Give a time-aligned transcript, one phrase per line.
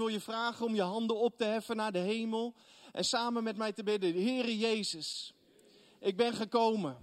[0.00, 2.54] wil je vragen om je handen op te heffen naar de hemel
[2.92, 4.12] en samen met mij te bidden.
[4.12, 5.34] Heere Jezus,
[5.98, 6.96] ik ben gekomen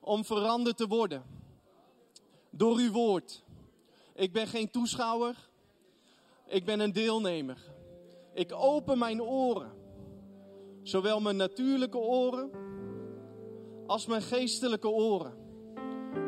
[0.00, 1.24] om veranderd te worden
[2.50, 3.44] door uw woord.
[4.14, 5.48] Ik ben geen toeschouwer,
[6.46, 7.58] ik ben een deelnemer.
[8.34, 9.72] Ik open mijn oren,
[10.82, 12.50] zowel mijn natuurlijke oren
[13.86, 15.34] als mijn geestelijke oren,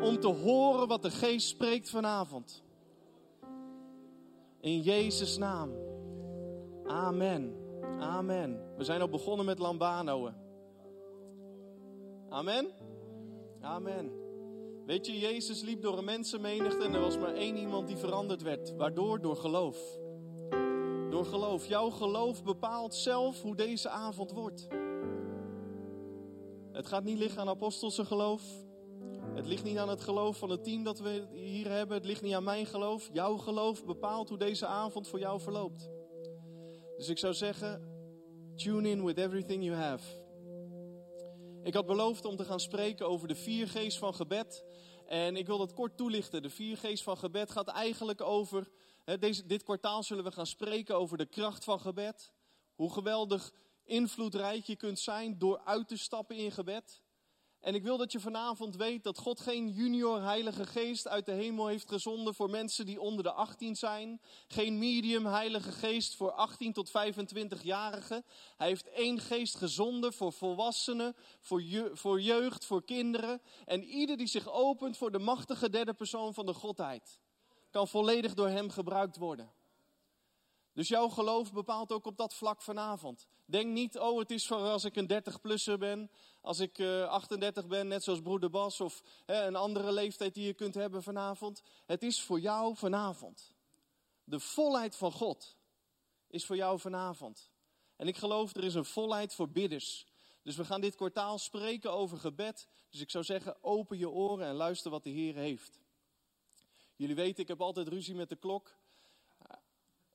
[0.01, 2.63] om te horen wat de geest spreekt vanavond.
[4.61, 5.71] In Jezus' naam.
[6.85, 7.55] Amen.
[7.99, 8.59] Amen.
[8.77, 10.31] We zijn al begonnen met Lambano.
[12.29, 12.67] Amen.
[13.61, 14.11] Amen.
[14.85, 18.41] Weet je, Jezus liep door een mensenmenigte en er was maar één iemand die veranderd
[18.41, 18.75] werd.
[18.75, 19.21] Waardoor?
[19.21, 19.77] Door geloof.
[21.09, 21.65] Door geloof.
[21.65, 24.67] Jouw geloof bepaalt zelf hoe deze avond wordt.
[26.71, 28.41] Het gaat niet liggen aan apostelse geloof.
[29.35, 31.97] Het ligt niet aan het geloof van het team dat we hier hebben.
[31.97, 33.09] Het ligt niet aan mijn geloof.
[33.13, 35.89] Jouw geloof bepaalt hoe deze avond voor jou verloopt.
[36.97, 37.81] Dus ik zou zeggen,
[38.55, 40.27] tune in with everything you have.
[41.63, 44.65] Ik had beloofd om te gaan spreken over de viergeest van gebed.
[45.07, 46.41] En ik wil dat kort toelichten.
[46.41, 48.69] De viergeest van gebed gaat eigenlijk over.
[49.19, 52.31] Deze, dit kwartaal zullen we gaan spreken over de kracht van gebed.
[52.75, 53.53] Hoe geweldig
[53.83, 57.01] invloedrijk je kunt zijn door uit te stappen in gebed.
[57.59, 61.31] En ik wil dat je vanavond weet dat God geen junior heilige geest uit de
[61.31, 64.21] hemel heeft gezonden voor mensen die onder de 18 zijn.
[64.47, 68.25] Geen medium heilige geest voor 18 tot 25-jarigen.
[68.57, 71.63] Hij heeft één geest gezonden voor volwassenen, voor,
[71.93, 73.41] voor jeugd, voor kinderen.
[73.65, 77.19] En ieder die zich opent voor de machtige derde persoon van de Godheid,
[77.69, 79.51] kan volledig door hem gebruikt worden.
[80.73, 83.27] Dus jouw geloof bepaalt ook op dat vlak vanavond.
[83.45, 86.11] Denk niet, oh het is voor als ik een 30-plusser ben,
[86.49, 90.45] als ik uh, eh, 38 ben, net zoals broeder Bas of een andere leeftijd die
[90.45, 91.61] je kunt hebben vanavond.
[91.85, 93.53] Het is voor jou vanavond.
[94.23, 95.57] De volheid van God
[96.27, 97.51] is voor jou vanavond.
[97.95, 100.07] En ik geloof er is een volheid voor bidders.
[100.43, 102.67] Dus we gaan dit kwartaal spreken over gebed.
[102.89, 105.79] Dus ik zou zeggen, open je oren en luister wat de Heer heeft.
[106.95, 108.77] Jullie weten, ik heb altijd ruzie met de klok.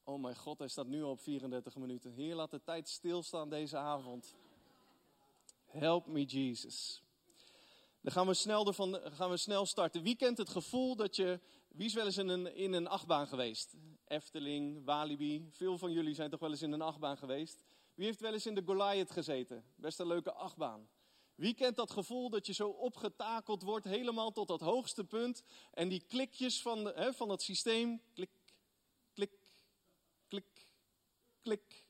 [0.04, 2.12] Oh mijn God, hij staat nu al op 34 minuten.
[2.12, 4.34] Heer, laat de tijd stilstaan deze avond.
[5.78, 7.02] Help me, Jesus.
[8.00, 8.72] Dan gaan we snel,
[9.12, 10.02] gaan we snel starten.
[10.02, 11.40] Wie kent het gevoel dat je.
[11.68, 13.74] Wie is wel eens in een, in een achtbaan geweest?
[14.06, 15.48] Efteling, Walibi.
[15.50, 17.64] Veel van jullie zijn toch wel eens in een achtbaan geweest.
[17.94, 19.64] Wie heeft wel eens in de Goliath gezeten?
[19.74, 20.88] Best een leuke achtbaan.
[21.34, 25.42] Wie kent dat gevoel dat je zo opgetakeld wordt, helemaal tot dat hoogste punt.
[25.72, 28.30] En die klikjes van, hè, van het systeem, klik,
[31.42, 31.86] klik.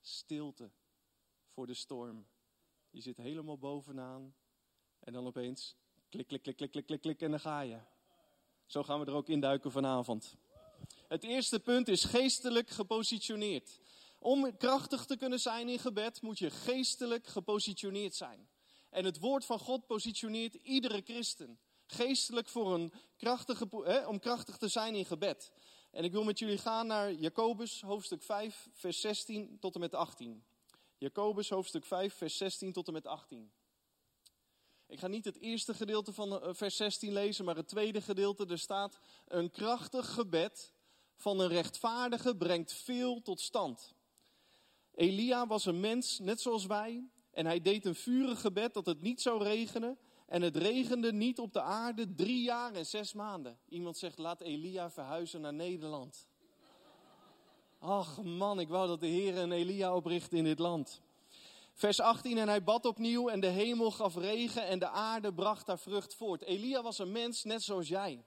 [0.00, 0.70] Stilte
[1.48, 2.26] voor de storm.
[2.92, 4.34] Je zit helemaal bovenaan
[5.00, 5.76] en dan opeens
[6.08, 7.78] klik, klik, klik, klik, klik, klik, klik en dan ga je.
[8.66, 10.36] Zo gaan we er ook induiken vanavond.
[11.08, 13.80] Het eerste punt is geestelijk gepositioneerd.
[14.18, 18.48] Om krachtig te kunnen zijn in gebed moet je geestelijk gepositioneerd zijn.
[18.90, 21.58] En het woord van God positioneert iedere christen.
[21.86, 25.52] Geestelijk voor een krachtige, hè, om krachtig te zijn in gebed.
[25.90, 29.94] En ik wil met jullie gaan naar Jacobus hoofdstuk 5, vers 16 tot en met
[29.94, 30.44] 18.
[31.02, 33.52] Jacobus hoofdstuk 5, vers 16 tot en met 18.
[34.86, 38.46] Ik ga niet het eerste gedeelte van eh, vers 16 lezen, maar het tweede gedeelte.
[38.46, 38.98] Er staat:
[39.28, 40.72] Een krachtig gebed
[41.16, 43.94] van een rechtvaardige brengt veel tot stand.
[44.94, 49.00] Elia was een mens, net zoals wij, en hij deed een vurig gebed dat het
[49.00, 49.98] niet zou regenen.
[50.26, 53.58] En het regende niet op de aarde drie jaar en zes maanden.
[53.68, 56.26] Iemand zegt, laat Elia verhuizen naar Nederland.
[57.84, 61.00] Ach man, ik wou dat de Heer een Elia opricht in dit land.
[61.72, 65.66] Vers 18, en hij bad opnieuw en de hemel gaf regen en de aarde bracht
[65.66, 66.42] haar vrucht voort.
[66.42, 68.24] Elia was een mens net zoals jij.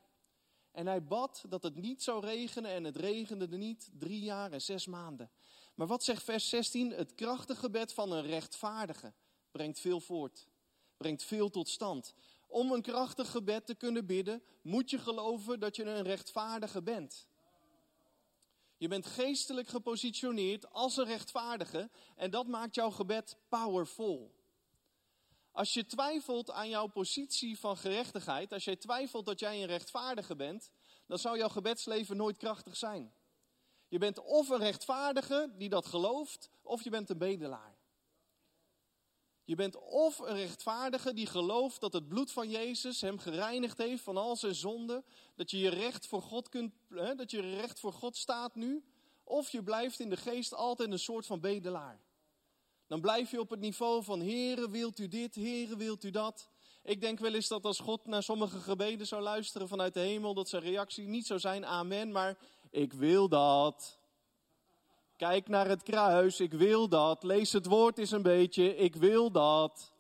[0.72, 4.52] En hij bad dat het niet zou regenen en het regende er niet drie jaar
[4.52, 5.30] en zes maanden.
[5.76, 6.92] Maar wat zegt vers 16?
[6.92, 9.14] Het krachtige gebed van een rechtvaardige
[9.52, 10.48] brengt veel voort
[10.98, 12.14] brengt veel tot stand.
[12.48, 17.28] Om een krachtig gebed te kunnen bidden, moet je geloven dat je een rechtvaardige bent.
[18.78, 24.36] Je bent geestelijk gepositioneerd als een rechtvaardige en dat maakt jouw gebed powerful.
[25.52, 30.36] Als je twijfelt aan jouw positie van gerechtigheid, als jij twijfelt dat jij een rechtvaardige
[30.36, 30.70] bent,
[31.08, 33.14] dan zou jouw gebedsleven nooit krachtig zijn.
[33.88, 37.75] Je bent of een rechtvaardige die dat gelooft, of je bent een bedelaar.
[39.46, 44.04] Je bent of een rechtvaardige die gelooft dat het bloed van Jezus hem gereinigd heeft
[44.04, 45.04] van al zijn zonden.
[45.36, 48.84] Dat je je recht voor God kunt, hè, dat je recht voor God staat nu.
[49.24, 52.00] Of je blijft in de geest altijd een soort van bedelaar.
[52.88, 56.50] Dan blijf je op het niveau van Heere wilt u dit, Heere wilt u dat.
[56.84, 60.34] Ik denk wel eens dat als God naar sommige gebeden zou luisteren vanuit de hemel,
[60.34, 62.38] dat zijn reactie niet zou zijn amen, maar
[62.70, 63.98] ik wil dat.
[65.18, 67.24] Kijk naar het kruis, ik wil dat.
[67.24, 69.92] Lees het woord eens een beetje, ik wil dat.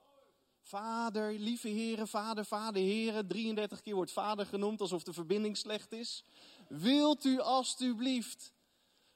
[0.60, 3.28] Vader, lieve heren, vader, vader, heren.
[3.28, 6.24] 33 keer wordt vader genoemd alsof de verbinding slecht is.
[6.68, 8.54] Wilt u alstublieft?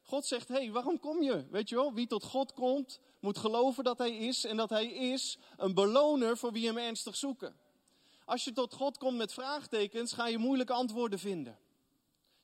[0.02, 1.46] God zegt, hé, hey, waarom kom je?
[1.50, 4.88] Weet je wel, wie tot God komt, moet geloven dat hij is en dat hij
[4.88, 7.56] is een beloner voor wie hem ernstig zoeken.
[8.26, 11.58] Als je tot God komt met vraagtekens, ga je moeilijke antwoorden vinden.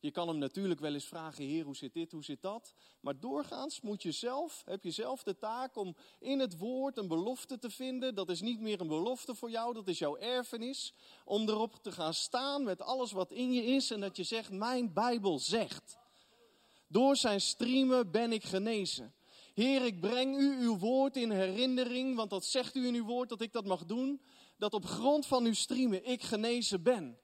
[0.06, 2.74] Je kan hem natuurlijk wel eens vragen, Heer, hoe zit dit, hoe zit dat?
[3.00, 7.08] Maar doorgaans moet je zelf, heb je zelf de taak om in het woord een
[7.08, 8.16] belofte te vinden.
[8.16, 10.94] Dat is niet meer een belofte voor jou, dat is jouw erfenis.
[11.24, 14.52] Om erop te gaan staan met alles wat in je is en dat je zegt,
[14.52, 15.98] mijn Bijbel zegt.
[16.88, 19.14] Door zijn streamen ben ik genezen.
[19.54, 23.30] Heer, ik breng u uw woord in herinnering, want dat zegt u in uw woord
[23.30, 24.22] dat ik dat mag doen.
[24.58, 27.24] Dat op grond van uw streamen ik genezen ben.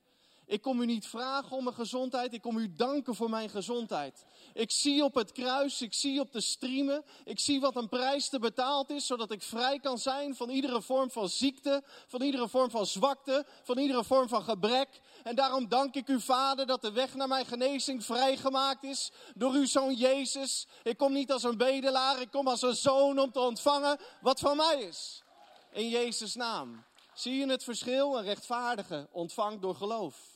[0.51, 4.25] Ik kom u niet vragen om mijn gezondheid, ik kom u danken voor mijn gezondheid.
[4.53, 8.29] Ik zie op het kruis, ik zie op de streamen, ik zie wat een prijs
[8.29, 12.49] te betaald is, zodat ik vrij kan zijn van iedere vorm van ziekte, van iedere
[12.49, 15.01] vorm van zwakte, van iedere vorm van gebrek.
[15.23, 19.53] En daarom dank ik u, Vader, dat de weg naar mijn genezing vrijgemaakt is door
[19.53, 20.67] uw zoon Jezus.
[20.83, 24.39] Ik kom niet als een bedelaar, ik kom als een zoon om te ontvangen wat
[24.39, 25.23] van mij is.
[25.71, 26.83] In Jezus' naam.
[27.13, 28.17] Zie je het verschil?
[28.17, 30.30] Een rechtvaardige ontvangt door geloof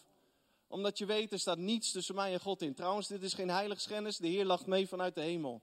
[0.68, 2.74] omdat je weet, er staat niets tussen mij en God in.
[2.74, 4.18] Trouwens, dit is geen heiligschennis.
[4.18, 5.62] De Heer lacht mee vanuit de hemel.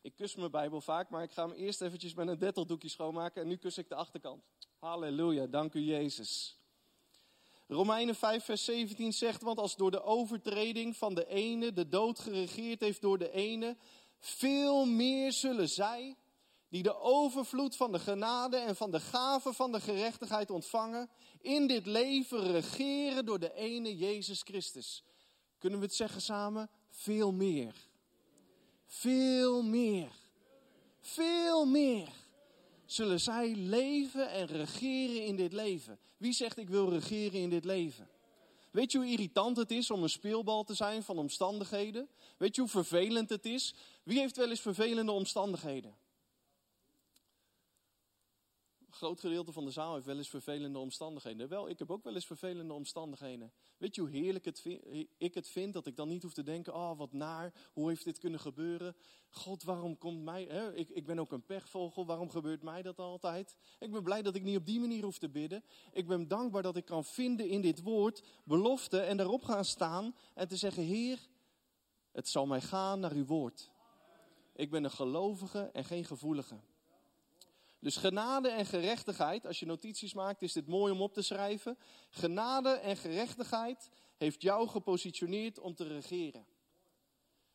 [0.00, 3.42] Ik kus mijn Bijbel vaak, maar ik ga hem eerst eventjes met een detteldoekje schoonmaken.
[3.42, 4.42] En nu kus ik de achterkant.
[4.78, 6.58] Halleluja, dank u Jezus.
[7.66, 12.18] Romeinen 5, vers 17 zegt, want als door de overtreding van de ene de dood
[12.18, 13.76] geregeerd heeft door de ene,
[14.18, 16.16] veel meer zullen zij,
[16.68, 21.10] die de overvloed van de genade en van de gave van de gerechtigheid ontvangen,
[21.40, 25.04] in dit leven regeren door de ene Jezus Christus.
[25.58, 26.70] Kunnen we het zeggen samen?
[26.90, 27.74] Veel meer.
[28.86, 30.10] Veel meer.
[31.00, 32.08] Veel meer.
[32.84, 35.98] Zullen zij leven en regeren in dit leven?
[36.16, 38.08] Wie zegt ik wil regeren in dit leven?
[38.70, 42.08] Weet je hoe irritant het is om een speelbal te zijn van omstandigheden?
[42.36, 43.74] Weet je hoe vervelend het is?
[44.02, 45.96] Wie heeft wel eens vervelende omstandigheden?
[48.98, 51.48] Groot gedeelte van de zaal heeft wel eens vervelende omstandigheden.
[51.48, 53.52] Wel, ik heb ook wel eens vervelende omstandigheden.
[53.76, 54.46] Weet je hoe heerlijk
[55.18, 58.04] ik het vind dat ik dan niet hoef te denken: oh, wat naar, hoe heeft
[58.04, 58.96] dit kunnen gebeuren?
[59.30, 60.44] God, waarom komt mij.
[60.44, 60.74] Hè?
[60.74, 63.56] Ik, ik ben ook een pechvogel, waarom gebeurt mij dat altijd?
[63.78, 65.64] Ik ben blij dat ik niet op die manier hoef te bidden.
[65.92, 70.14] Ik ben dankbaar dat ik kan vinden in dit woord belofte en daarop gaan staan
[70.34, 71.18] en te zeggen: Heer,
[72.12, 73.70] het zal mij gaan naar uw woord.
[74.54, 76.60] Ik ben een gelovige en geen gevoelige.
[77.80, 81.78] Dus genade en gerechtigheid, als je notities maakt, is dit mooi om op te schrijven.
[82.10, 86.46] Genade en gerechtigheid heeft jou gepositioneerd om te regeren.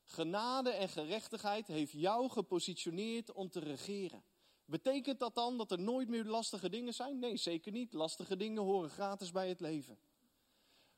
[0.03, 4.23] Genade en gerechtigheid heeft jou gepositioneerd om te regeren.
[4.65, 7.19] Betekent dat dan dat er nooit meer lastige dingen zijn?
[7.19, 7.93] Nee, zeker niet.
[7.93, 9.97] Lastige dingen horen gratis bij het leven.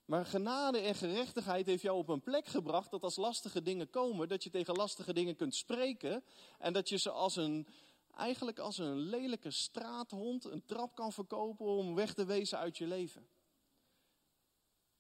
[0.06, 4.28] Maar genade en gerechtigheid heeft jou op een plek gebracht dat als lastige dingen komen,
[4.28, 6.24] dat je tegen lastige dingen kunt spreken
[6.60, 7.68] en dat je ze als een,
[8.16, 12.88] eigenlijk als een lelijke straathond een trap kan verkopen om weg te wezen uit je
[12.88, 13.28] leven.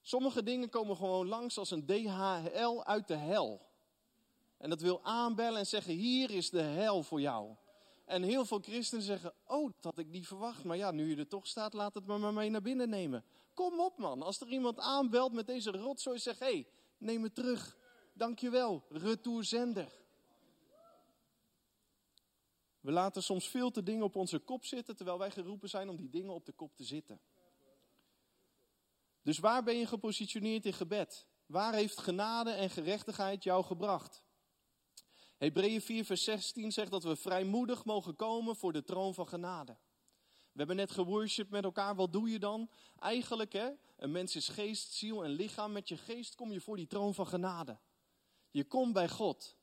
[0.01, 3.61] Sommige dingen komen gewoon langs als een DHL uit de hel.
[4.57, 7.55] En dat wil aanbellen en zeggen: Hier is de hel voor jou.
[8.05, 10.63] En heel veel christenen zeggen: Oh, dat had ik niet verwacht.
[10.63, 13.23] Maar ja, nu je er toch staat, laat het maar mee naar binnen nemen.
[13.53, 14.21] Kom op, man.
[14.21, 16.67] Als er iemand aanbelt met deze rotzooi, zeg: Hé, hey,
[16.97, 17.77] neem het terug.
[18.13, 18.83] Dankjewel.
[18.89, 20.04] Retourzender.
[22.85, 25.95] We laten soms veel te dingen op onze kop zitten, terwijl wij geroepen zijn om
[25.95, 27.21] die dingen op de kop te zitten.
[29.21, 31.27] Dus waar ben je gepositioneerd in gebed?
[31.45, 34.23] Waar heeft genade en gerechtigheid jou gebracht?
[35.37, 39.77] Hebreeën 4, vers 16 zegt dat we vrijmoedig mogen komen voor de troon van genade.
[40.51, 41.95] We hebben net geworshipped met elkaar.
[41.95, 42.69] Wat doe je dan?
[42.99, 45.71] Eigenlijk, hè, een mens is geest, ziel en lichaam.
[45.71, 47.79] Met je geest kom je voor die troon van genade.
[48.51, 49.57] Je komt bij God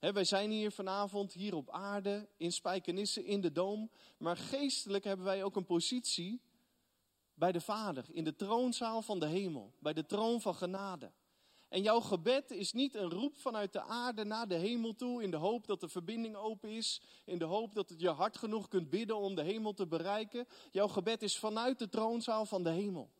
[0.00, 3.90] wij zijn hier vanavond, hier op aarde, in Spijkenisse, in de Doom.
[4.18, 6.40] Maar geestelijk hebben wij ook een positie
[7.34, 11.12] bij de Vader, in de troonzaal van de hemel, bij de troon van genade.
[11.68, 15.30] En jouw gebed is niet een roep vanuit de aarde naar de hemel toe, in
[15.30, 18.90] de hoop dat de verbinding open is, in de hoop dat je hard genoeg kunt
[18.90, 20.46] bidden om de hemel te bereiken.
[20.70, 23.10] Jouw gebed is vanuit de troonzaal van de hemel.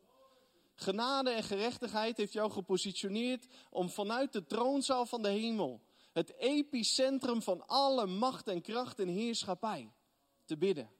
[0.74, 5.80] Genade en gerechtigheid heeft jou gepositioneerd om vanuit de troonzaal van de hemel
[6.12, 9.92] het epicentrum van alle macht en kracht en heerschappij
[10.44, 10.90] te bidden.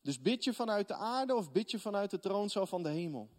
[0.00, 3.30] Dus bid je vanuit de aarde of bid je vanuit de troonzaal van de hemel?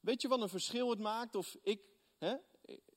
[0.00, 1.80] Weet je wat een verschil het maakt of ik,
[2.18, 2.36] hè,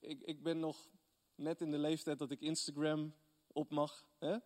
[0.00, 0.88] ik, ik ben nog
[1.34, 3.14] net in de leeftijd dat ik Instagram
[3.52, 4.06] op mag.
[4.18, 4.36] Hè?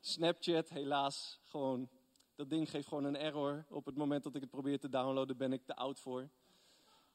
[0.00, 1.90] Snapchat, helaas, gewoon.
[2.34, 3.66] Dat ding geeft gewoon een error.
[3.68, 6.30] Op het moment dat ik het probeer te downloaden, ben ik te oud voor.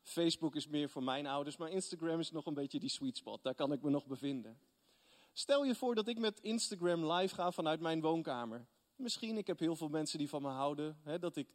[0.01, 3.43] Facebook is meer voor mijn ouders, maar Instagram is nog een beetje die sweet spot.
[3.43, 4.59] Daar kan ik me nog bevinden.
[5.33, 8.67] Stel je voor dat ik met Instagram live ga vanuit mijn woonkamer.
[8.95, 11.47] Misschien, ik heb heel veel mensen die van me houden, hè, dat ik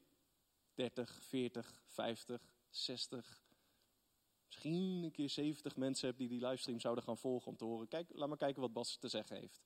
[0.75, 3.45] 30, 40, 50, 60,
[4.47, 7.89] misschien een keer 70 mensen heb die die livestream zouden gaan volgen om te horen.
[7.89, 9.63] Kijk, laat maar kijken wat Bas te zeggen heeft.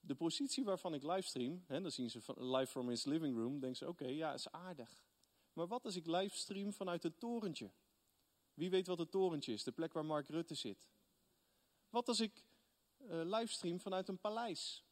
[0.00, 3.76] De positie waarvan ik livestream, hè, dan zien ze live from his living room, denken
[3.76, 5.03] ze: oké, ja, is aardig.
[5.54, 7.70] Maar wat als ik livestream vanuit het torentje?
[8.54, 10.88] Wie weet wat het torentje is, de plek waar Mark Rutte zit?
[11.90, 12.44] Wat als ik
[12.98, 14.84] uh, livestream vanuit een paleis?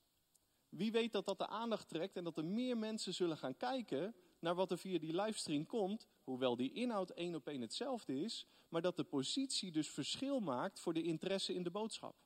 [0.68, 4.14] Wie weet dat dat de aandacht trekt en dat er meer mensen zullen gaan kijken
[4.38, 8.46] naar wat er via die livestream komt, hoewel die inhoud één op één hetzelfde is,
[8.68, 12.21] maar dat de positie dus verschil maakt voor de interesse in de boodschap.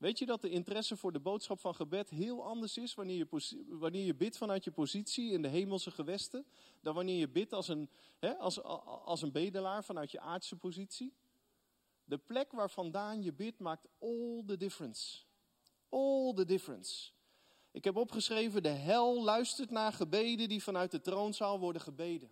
[0.00, 3.64] Weet je dat de interesse voor de boodschap van gebed heel anders is wanneer je,
[3.68, 6.46] wanneer je bidt vanuit je positie in de hemelse gewesten,
[6.80, 11.14] dan wanneer je bidt als een, hè, als, als een bedelaar vanuit je aardse positie?
[12.04, 15.18] De plek waar vandaan je bidt maakt all the difference.
[15.88, 17.10] All the difference.
[17.70, 22.30] Ik heb opgeschreven, de hel luistert naar gebeden die vanuit de troonzaal worden gebeden.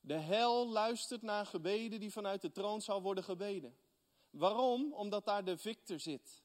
[0.00, 3.76] De hel luistert naar gebeden die vanuit de troonzaal worden gebeden.
[4.32, 4.92] Waarom?
[4.92, 6.42] Omdat daar de victor zit.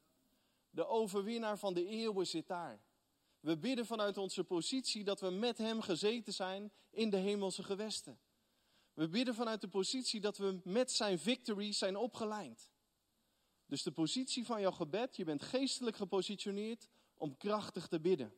[0.70, 2.82] De overwinnaar van de eeuwen zit daar.
[3.39, 8.20] We bidden vanuit onze positie dat we met hem gezeten zijn in de hemelse gewesten.
[8.94, 12.72] We bidden vanuit de positie dat we met zijn victory zijn opgelijnd.
[13.65, 18.34] Dus de positie van jouw gebed, je bent geestelijk gepositioneerd om krachtig te bidden.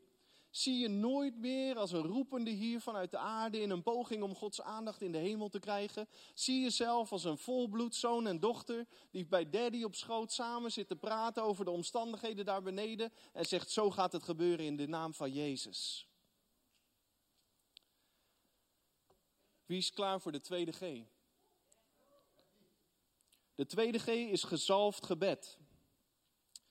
[0.50, 4.36] Zie je nooit meer als een roepende hier vanuit de aarde in een poging om
[4.36, 6.08] Gods aandacht in de hemel te krijgen.
[6.34, 10.88] Zie jezelf als een volbloed zoon en dochter die bij daddy op schoot samen zit
[10.88, 14.88] te praten over de omstandigheden daar beneden en zegt zo gaat het gebeuren in de
[14.88, 16.08] naam van Jezus.
[19.66, 21.06] Wie is klaar voor de tweede G?
[23.56, 25.58] De tweede G is gezalfd gebed.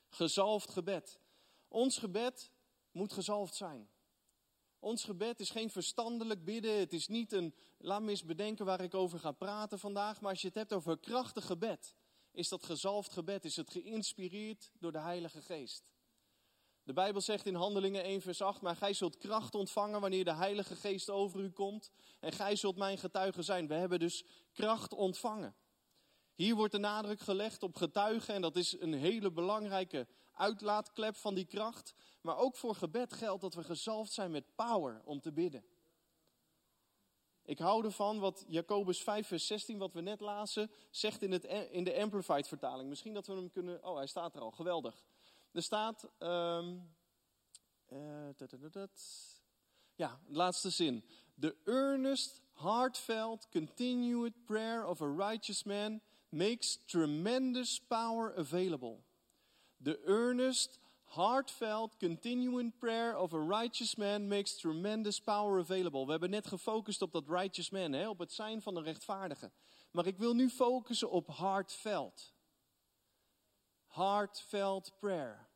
[0.09, 1.19] Gezalfd gebed.
[1.69, 2.51] Ons gebed
[2.91, 3.91] moet gezalfd zijn.
[4.79, 6.79] Ons gebed is geen verstandelijk bidden.
[6.79, 10.21] Het is niet een, laat me eens bedenken waar ik over ga praten vandaag.
[10.21, 11.95] Maar als je het hebt over krachtig gebed,
[12.33, 15.91] is dat gezalfd gebed, is het geïnspireerd door de Heilige Geest.
[16.83, 20.35] De Bijbel zegt in Handelingen 1 vers 8, maar gij zult kracht ontvangen wanneer de
[20.35, 21.91] Heilige Geest over u komt.
[22.21, 23.67] En gij zult mijn getuige zijn.
[23.67, 25.57] We hebben dus kracht ontvangen.
[26.35, 30.07] Hier wordt de nadruk gelegd op getuigen en dat is een hele belangrijke
[30.39, 31.95] uitlaatklep van die kracht.
[32.21, 35.65] Maar ook voor gebed geldt dat we gezalfd zijn met power om te bidden.
[37.45, 41.45] Ik hou ervan wat Jacobus 5, vers 16, wat we net lazen, zegt in, het,
[41.71, 42.89] in de Amplified vertaling.
[42.89, 43.85] Misschien dat we hem kunnen.
[43.85, 44.51] Oh, hij staat er al.
[44.51, 45.05] Geweldig.
[45.53, 46.09] Er staat.
[46.19, 46.97] Um,
[47.93, 48.29] uh,
[49.95, 51.05] ja, laatste zin.
[51.41, 59.03] The earnest, heartfelt, continued prayer of a righteous man makes tremendous power available.
[59.83, 66.05] The earnest, heartfelt, continuing prayer of a righteous man makes tremendous power available.
[66.05, 69.51] We hebben net gefocust op dat righteous man, hè, op het zijn van een rechtvaardige.
[69.91, 72.35] Maar ik wil nu focussen op heartfelt.
[73.87, 75.49] Heartfelt prayer.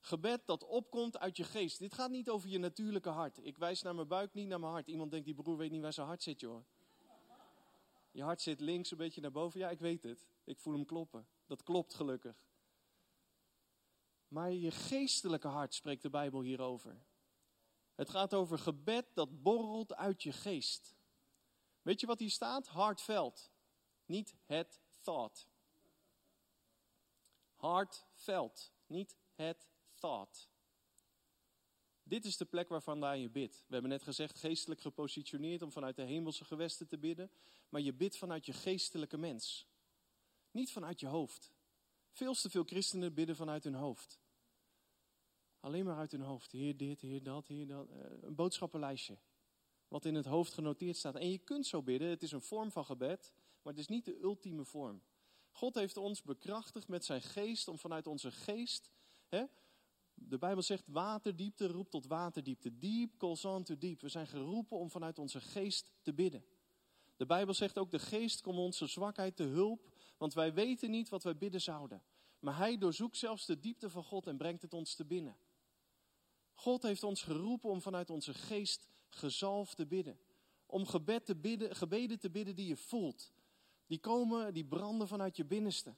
[0.00, 1.78] Gebed dat opkomt uit je geest.
[1.78, 3.44] Dit gaat niet over je natuurlijke hart.
[3.46, 4.88] Ik wijs naar mijn buik, niet naar mijn hart.
[4.88, 6.64] Iemand denkt, die broer weet niet waar zijn hart zit, joh.
[8.10, 9.60] Je hart zit links een beetje naar boven.
[9.60, 10.26] Ja, ik weet het.
[10.44, 11.26] Ik voel hem kloppen.
[11.46, 12.36] Dat klopt gelukkig.
[14.32, 17.02] Maar je geestelijke hart spreekt de Bijbel hierover.
[17.94, 20.94] Het gaat over gebed dat borrelt uit je geest.
[21.82, 22.66] Weet je wat hier staat?
[22.66, 23.50] Hartveld.
[24.04, 25.48] Niet het thought.
[27.54, 28.72] Hartveld.
[28.86, 30.48] Niet het thought.
[32.02, 33.56] Dit is de plek waarvandaan je bidt.
[33.66, 37.30] We hebben net gezegd, geestelijk gepositioneerd om vanuit de hemelse gewesten te bidden.
[37.68, 39.66] Maar je bidt vanuit je geestelijke mens.
[40.50, 41.52] Niet vanuit je hoofd.
[42.12, 44.21] Veel te veel christenen bidden vanuit hun hoofd.
[45.62, 46.52] Alleen maar uit hun hoofd.
[46.52, 47.88] Heer dit, heer dat, heer dat.
[47.88, 49.18] Eh, een boodschappenlijstje.
[49.88, 51.14] Wat in het hoofd genoteerd staat.
[51.14, 52.08] En je kunt zo bidden.
[52.08, 53.32] Het is een vorm van gebed.
[53.62, 55.02] Maar het is niet de ultieme vorm.
[55.50, 58.90] God heeft ons bekrachtigd met zijn geest om vanuit onze geest.
[59.28, 59.44] Hè,
[60.14, 62.78] de Bijbel zegt waterdiepte roept tot waterdiepte.
[62.78, 64.00] Deep calls on to deep.
[64.00, 66.44] We zijn geroepen om vanuit onze geest te bidden.
[67.16, 69.88] De Bijbel zegt ook de geest komt onze zwakheid te hulp.
[70.16, 72.02] Want wij weten niet wat wij bidden zouden.
[72.38, 75.36] Maar hij doorzoekt zelfs de diepte van God en brengt het ons te binnen.
[76.62, 80.18] God heeft ons geroepen om vanuit onze geest gezalfd te bidden.
[80.66, 83.32] Om gebed te bidden, gebeden te bidden die je voelt.
[83.86, 85.94] Die komen, die branden vanuit je binnenste.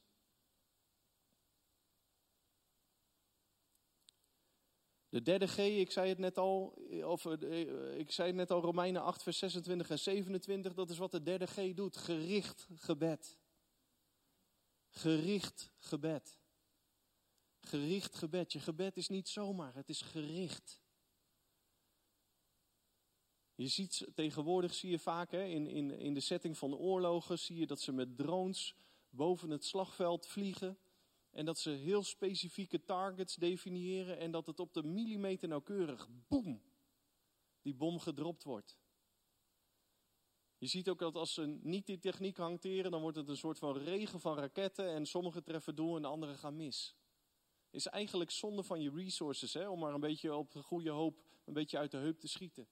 [5.08, 6.66] De derde G, ik zei het net al,
[7.04, 10.98] of eh, ik zei het net al, Romeinen 8, vers 26 en 27, dat is
[10.98, 11.96] wat de derde G doet.
[11.96, 13.38] Gericht gebed.
[14.88, 16.43] Gericht gebed.
[17.64, 18.52] Gericht gebed.
[18.52, 20.82] Je gebed is niet zomaar, het is gericht.
[23.54, 27.56] Je ziet tegenwoordig, zie je vaak hè, in, in, in de setting van oorlogen, zie
[27.56, 28.74] je dat ze met drones
[29.10, 30.78] boven het slagveld vliegen.
[31.30, 36.62] En dat ze heel specifieke targets definiëren en dat het op de millimeter nauwkeurig, boem,
[37.62, 38.78] die bom gedropt wordt.
[40.58, 43.58] Je ziet ook dat als ze niet die techniek hanteren, dan wordt het een soort
[43.58, 46.96] van regen van raketten en sommige treffen doel en andere gaan mis.
[47.74, 51.22] Is eigenlijk zonde van je resources, hè, om maar een beetje op de goede hoop
[51.44, 52.68] een beetje uit de heup te schieten.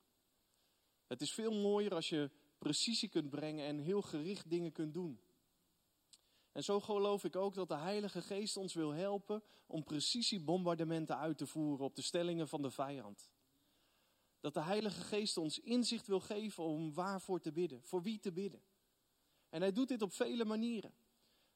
[1.06, 5.20] Het is veel mooier als je precisie kunt brengen en heel gericht dingen kunt doen.
[6.52, 11.38] En zo geloof ik ook dat de Heilige Geest ons wil helpen om precisiebombardementen uit
[11.38, 13.30] te voeren op de stellingen van de vijand.
[14.40, 18.32] Dat de Heilige Geest ons inzicht wil geven om waarvoor te bidden, voor wie te
[18.32, 18.62] bidden.
[19.48, 20.94] En hij doet dit op vele manieren.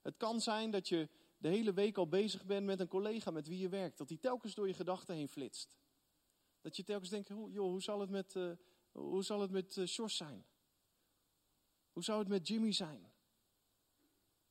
[0.03, 3.47] Het kan zijn dat je de hele week al bezig bent met een collega met
[3.47, 5.77] wie je werkt, dat die telkens door je gedachten heen flitst.
[6.61, 8.53] Dat je telkens denkt, joh, hoe zal het met, uh,
[8.93, 10.47] hoe zal het met uh, zijn?
[11.93, 13.13] Hoe zou het met Jimmy zijn?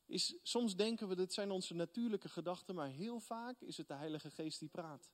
[0.06, 3.94] Is, soms denken we, dit zijn onze natuurlijke gedachten, maar heel vaak is het de
[3.94, 5.12] Heilige Geest die praat.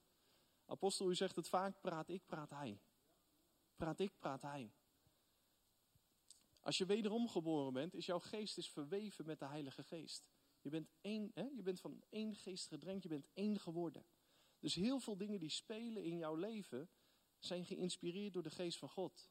[0.66, 2.82] Apostel, u zegt het vaak, praat ik, praat hij.
[3.76, 4.72] Praat ik, praat hij.
[6.60, 10.30] Als je wederom geboren bent, is jouw geest is verweven met de Heilige Geest.
[10.62, 11.44] Je bent, één, hè?
[11.56, 14.06] je bent van één geest gedrenkt, je bent één geworden.
[14.60, 16.90] Dus heel veel dingen die spelen in jouw leven
[17.40, 19.30] zijn geïnspireerd door de geest van God.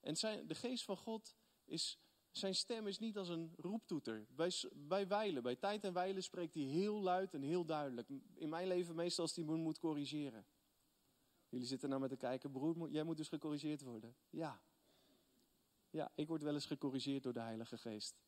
[0.00, 1.98] En zijn, de geest van God is
[2.30, 4.26] zijn stem is niet als een roeptoeter.
[4.28, 8.08] Bij, bij wijlen, bij tijd en wijlen spreekt hij heel luid en heel duidelijk.
[8.34, 10.46] In mijn leven meestal als hij me moet corrigeren.
[11.48, 14.16] Jullie zitten nou met te kijken, broer, jij moet dus gecorrigeerd worden.
[14.30, 14.62] Ja.
[15.90, 18.20] Ja, ik word wel eens gecorrigeerd door de Heilige Geest.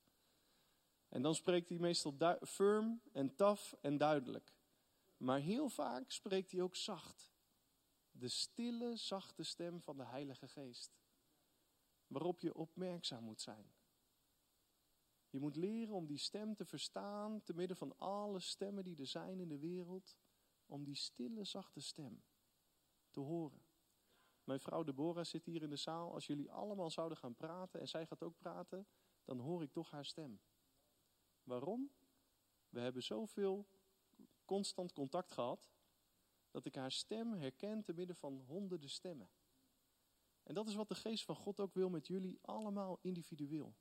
[1.13, 4.55] En dan spreekt hij meestal firm en tough en duidelijk.
[5.17, 7.33] Maar heel vaak spreekt hij ook zacht.
[8.11, 11.01] De stille, zachte stem van de Heilige Geest.
[12.07, 13.75] Waarop je opmerkzaam moet zijn.
[15.31, 19.07] Je moet leren om die stem te verstaan, te midden van alle stemmen die er
[19.07, 20.17] zijn in de wereld,
[20.67, 22.23] om die stille, zachte stem
[23.11, 23.63] te horen.
[24.45, 26.13] Mijn vrouw Deborah zit hier in de zaal.
[26.13, 28.87] Als jullie allemaal zouden gaan praten en zij gaat ook praten,
[29.25, 30.41] dan hoor ik toch haar stem.
[31.43, 31.91] Waarom?
[32.69, 33.67] We hebben zoveel
[34.45, 35.73] constant contact gehad,
[36.51, 39.31] dat ik haar stem herken te midden van honderden stemmen.
[40.43, 43.75] En dat is wat de geest van God ook wil met jullie allemaal individueel.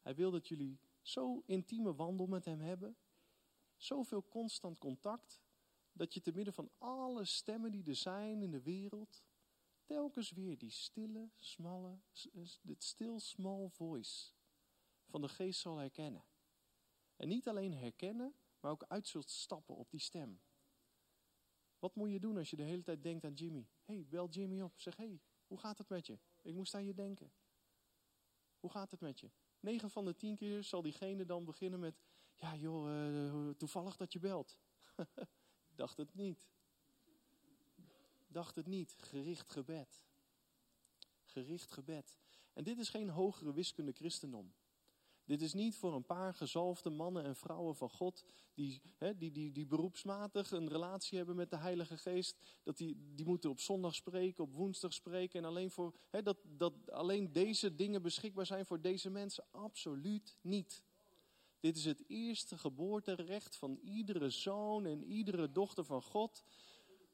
[0.00, 2.96] Hij wil dat jullie zo intieme wandel met hem hebben,
[3.76, 5.40] zoveel constant contact,
[5.92, 9.24] dat je te midden van alle stemmen die er zijn in de wereld,
[9.84, 11.98] telkens weer die stille, smalle,
[12.62, 14.32] dit stil, small voice
[15.06, 16.24] van de geest zal herkennen.
[17.22, 20.40] En niet alleen herkennen, maar ook uit zult stappen op die stem.
[21.78, 23.68] Wat moet je doen als je de hele tijd denkt aan Jimmy?
[23.82, 24.80] hey, bel Jimmy op.
[24.80, 26.18] Zeg, hey, hoe gaat het met je?
[26.40, 27.32] Ik moest aan je denken.
[28.60, 29.30] Hoe gaat het met je?
[29.60, 32.02] 9 van de 10 keer zal diegene dan beginnen met:
[32.34, 34.58] Ja, joh, uh, toevallig dat je belt.
[35.74, 36.48] Dacht het niet.
[38.26, 38.96] Dacht het niet.
[38.98, 40.04] Gericht gebed.
[41.24, 42.18] Gericht gebed.
[42.52, 44.54] En dit is geen hogere wiskunde christendom.
[45.24, 49.30] Dit is niet voor een paar gezalfde mannen en vrouwen van God die, hè, die,
[49.30, 52.36] die, die beroepsmatig een relatie hebben met de Heilige Geest.
[52.62, 55.40] Dat die, die moeten op zondag spreken, op woensdag spreken.
[55.40, 59.44] En alleen, voor, hè, dat, dat alleen deze dingen beschikbaar zijn voor deze mensen.
[59.50, 60.82] Absoluut niet.
[61.60, 66.42] Dit is het eerste geboorterecht van iedere zoon en iedere dochter van God.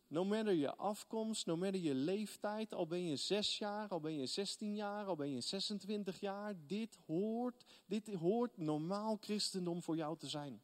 [0.08, 4.18] No matter je afkomst, no matter je leeftijd, al ben je zes jaar, al ben
[4.18, 9.96] je 16 jaar, al ben je 26 jaar, dit hoort, dit hoort normaal christendom voor
[9.96, 10.62] jou te zijn.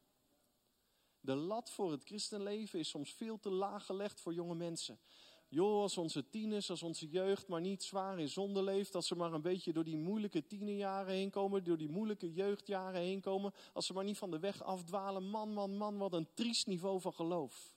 [1.19, 4.99] De lat voor het christenleven is soms veel te laag gelegd voor jonge mensen.
[5.47, 9.15] Joh, als onze tieners, als onze jeugd maar niet zwaar in zonde leeft, als ze
[9.15, 13.53] maar een beetje door die moeilijke tienerjaren heen komen, door die moeilijke jeugdjaren heen komen,
[13.73, 17.01] als ze maar niet van de weg afdwalen, man, man, man, wat een triest niveau
[17.01, 17.74] van geloof.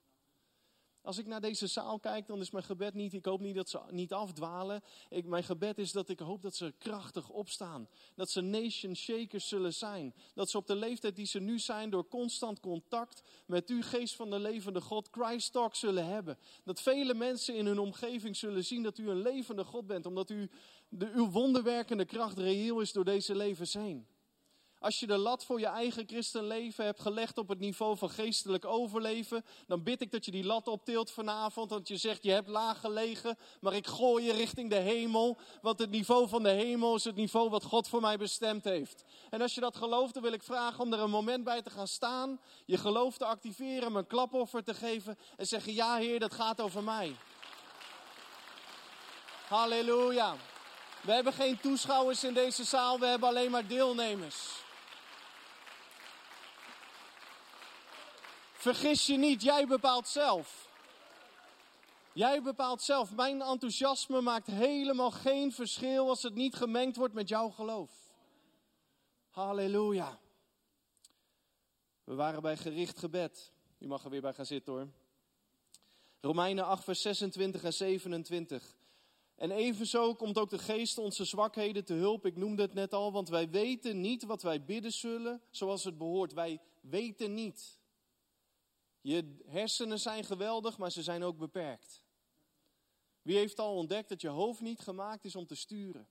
[1.02, 3.68] Als ik naar deze zaal kijk, dan is mijn gebed niet, ik hoop niet dat
[3.68, 4.82] ze niet afdwalen.
[5.08, 7.88] Ik, mijn gebed is dat ik hoop dat ze krachtig opstaan.
[8.14, 10.14] Dat ze nation shakers zullen zijn.
[10.34, 14.14] Dat ze op de leeftijd die ze nu zijn, door constant contact met u, geest
[14.14, 16.38] van de levende God, Christ Talk zullen hebben.
[16.64, 20.30] Dat vele mensen in hun omgeving zullen zien dat u een levende God bent, omdat
[20.30, 20.50] u,
[20.88, 24.06] de, uw wonderwerkende kracht reëel is door deze levens heen.
[24.80, 28.64] Als je de lat voor je eigen christenleven hebt gelegd op het niveau van geestelijk
[28.64, 31.70] overleven, dan bid ik dat je die lat optilt vanavond.
[31.70, 35.38] Dat je zegt, je hebt laag gelegen, maar ik gooi je richting de hemel.
[35.62, 39.04] Want het niveau van de hemel is het niveau wat God voor mij bestemd heeft.
[39.30, 41.70] En als je dat gelooft, dan wil ik vragen om er een moment bij te
[41.70, 42.40] gaan staan.
[42.64, 45.18] Je geloof te activeren, een klapoffer te geven.
[45.36, 47.16] En zeggen, ja Heer, dat gaat over mij.
[49.48, 50.36] Halleluja.
[51.00, 54.66] We hebben geen toeschouwers in deze zaal, we hebben alleen maar deelnemers.
[58.58, 60.70] Vergis je niet, jij bepaalt zelf.
[62.12, 63.14] Jij bepaalt zelf.
[63.14, 67.90] Mijn enthousiasme maakt helemaal geen verschil als het niet gemengd wordt met jouw geloof.
[69.30, 70.18] Halleluja.
[72.04, 73.52] We waren bij gericht gebed.
[73.78, 74.88] U mag er weer bij gaan zitten hoor.
[76.20, 78.76] Romeinen 8, vers 26 en 27.
[79.34, 82.26] En evenzo komt ook de geest onze zwakheden te hulp.
[82.26, 85.98] Ik noemde het net al, want wij weten niet wat wij bidden zullen zoals het
[85.98, 86.32] behoort.
[86.32, 87.77] Wij weten niet.
[89.00, 92.02] Je hersenen zijn geweldig, maar ze zijn ook beperkt.
[93.22, 96.08] Wie heeft al ontdekt dat je hoofd niet gemaakt is om te sturen?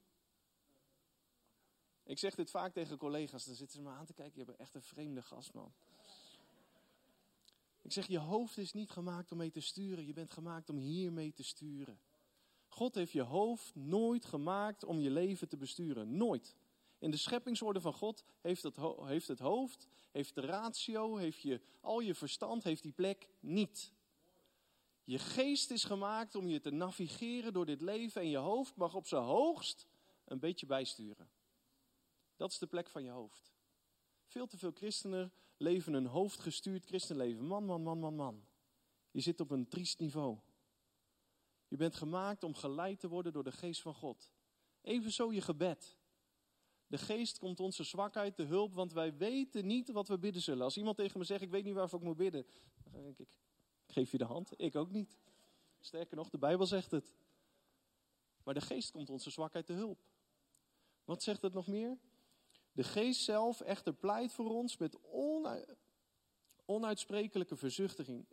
[2.04, 4.58] Ik zeg dit vaak tegen collega's, dan zitten ze me aan te kijken, je bent
[4.58, 5.74] echt een vreemde gast, man.
[7.82, 10.78] Ik zeg, je hoofd is niet gemaakt om mee te sturen, je bent gemaakt om
[10.78, 12.00] hiermee te sturen.
[12.68, 16.18] God heeft je hoofd nooit gemaakt om je leven te besturen.
[16.18, 16.56] Nooit.
[17.00, 21.62] In de scheppingsorde van God heeft het, heeft het hoofd, heeft de ratio, heeft je,
[21.82, 23.94] al je verstand, heeft die plek niet.
[25.04, 28.96] Je geest is gemaakt om je te navigeren door dit leven en je hoofd mag
[28.96, 29.88] op zijn hoogst
[30.26, 31.30] een beetje bijsturen.
[32.36, 33.54] Dat is de plek van je hoofd.
[34.26, 37.46] Veel te veel christenen leven een hoofdgestuurd christenleven.
[37.46, 38.46] Man, man, man, man, man.
[39.12, 40.38] Je zit op een triest niveau.
[41.68, 44.32] Je bent gemaakt om geleid te worden door de geest van God.
[44.82, 45.97] Evenzo je gebed.
[46.88, 50.64] De geest komt onze zwakheid te hulp, want wij weten niet wat we bidden zullen.
[50.64, 52.46] Als iemand tegen me zegt, ik weet niet waarvoor ik moet bidden,
[52.84, 53.30] dan denk ik,
[53.86, 54.52] ik geef je de hand.
[54.56, 55.18] Ik ook niet.
[55.80, 57.16] Sterker nog, de Bijbel zegt het.
[58.44, 60.00] Maar de geest komt onze zwakheid te hulp.
[61.04, 61.98] Wat zegt het nog meer?
[62.72, 64.98] De geest zelf echter pleit voor ons met
[66.66, 67.56] onuitsprekelijke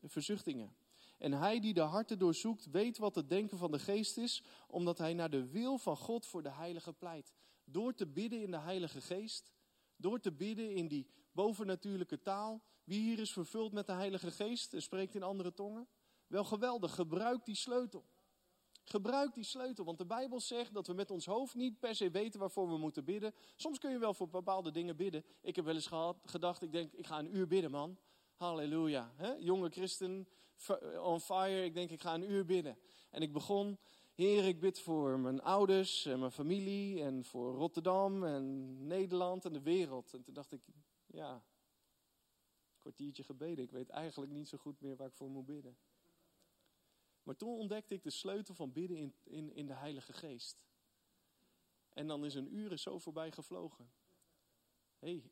[0.02, 0.76] verzuchtingen.
[1.18, 4.98] En hij die de harten doorzoekt, weet wat het denken van de geest is, omdat
[4.98, 7.34] hij naar de wil van God voor de heilige pleit.
[7.64, 9.52] Door te bidden in de heilige geest,
[9.96, 12.62] door te bidden in die bovennatuurlijke taal.
[12.84, 15.88] Wie hier is vervuld met de heilige geest en spreekt in andere tongen?
[16.26, 18.04] Wel geweldig, gebruik die sleutel.
[18.84, 22.10] Gebruik die sleutel, want de Bijbel zegt dat we met ons hoofd niet per se
[22.10, 23.34] weten waarvoor we moeten bidden.
[23.56, 25.24] Soms kun je wel voor bepaalde dingen bidden.
[25.40, 27.98] Ik heb wel eens gehad, gedacht, ik denk, ik ga een uur bidden, man.
[28.34, 29.12] Halleluja.
[29.38, 30.28] Jonge christen,
[31.02, 31.64] on fire.
[31.64, 32.78] Ik denk, ik ga een uur bidden.
[33.10, 33.78] En ik begon,
[34.14, 39.52] Heer, ik bid voor mijn ouders en mijn familie en voor Rotterdam en Nederland en
[39.52, 40.14] de wereld.
[40.14, 40.60] En toen dacht ik,
[41.06, 43.64] ja, een kwartiertje gebeden.
[43.64, 45.76] Ik weet eigenlijk niet zo goed meer waar ik voor moet bidden.
[47.22, 50.64] Maar toen ontdekte ik de sleutel van bidden in, in, in de Heilige Geest.
[51.88, 53.92] En dan is een uur zo voorbij gevlogen.
[54.98, 55.30] Hey,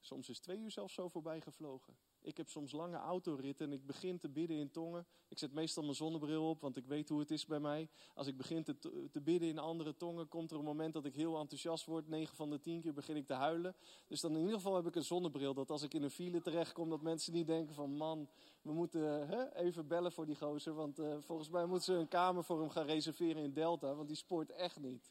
[0.00, 1.96] soms is twee uur zelfs zo voorbij gevlogen.
[2.22, 5.06] Ik heb soms lange autoritten en ik begin te bidden in tongen.
[5.28, 7.88] Ik zet meestal mijn zonnebril op, want ik weet hoe het is bij mij.
[8.14, 11.38] Als ik begin te, bidden in andere tongen, komt er een moment dat ik heel
[11.38, 12.08] enthousiast word.
[12.08, 13.74] 9 van de 10 keer begin ik te huilen.
[14.06, 15.54] Dus dan in ieder geval heb ik een zonnebril.
[15.54, 18.28] Dat als ik in een file terechtkom, dat mensen niet denken van man,
[18.62, 20.74] we moeten hè, even bellen voor die gozer.
[20.74, 24.08] Want uh, volgens mij moeten ze een kamer voor hem gaan reserveren in Delta, want
[24.08, 25.10] die spoort echt niet.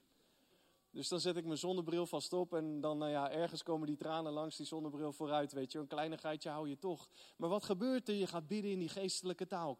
[0.92, 3.96] Dus dan zet ik mijn zonnebril vast op en dan, nou ja, ergens komen die
[3.96, 5.80] tranen langs die zonnebril vooruit, weet je.
[5.80, 7.10] Een kleinigheidje hou je toch.
[7.38, 8.16] Maar wat gebeurt er?
[8.16, 9.78] Je gaat bidden in die geestelijke taal.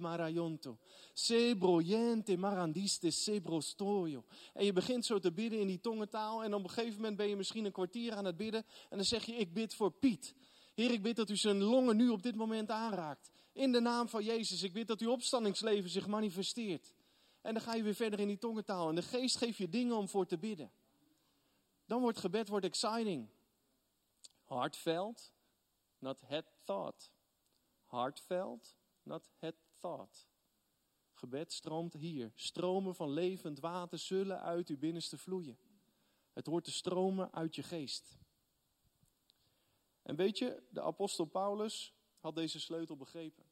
[0.00, 0.78] Marayonto.
[2.38, 3.12] Marandiste.
[4.54, 7.28] En je begint zo te bidden in die tongentaal en op een gegeven moment ben
[7.28, 8.64] je misschien een kwartier aan het bidden.
[8.88, 10.34] En dan zeg je, ik bid voor Piet.
[10.74, 13.30] Heer, ik bid dat u zijn longen nu op dit moment aanraakt.
[13.52, 16.92] In de naam van Jezus, ik bid dat uw opstandingsleven zich manifesteert.
[17.46, 18.88] En dan ga je weer verder in die tongentaal.
[18.88, 20.70] En de geest geeft je dingen om voor te bidden.
[21.84, 23.28] Dan wordt gebed wordt exciting.
[24.44, 25.32] Heartfelt,
[25.98, 27.12] not head thought.
[27.86, 30.28] Heartfelt, not head thought.
[31.12, 32.32] Gebed stroomt hier.
[32.34, 35.58] Stromen van levend water zullen uit uw binnenste vloeien.
[36.32, 38.18] Het hoort te stromen uit je geest.
[40.02, 43.44] En weet je, de apostel Paulus had deze sleutel begrepen.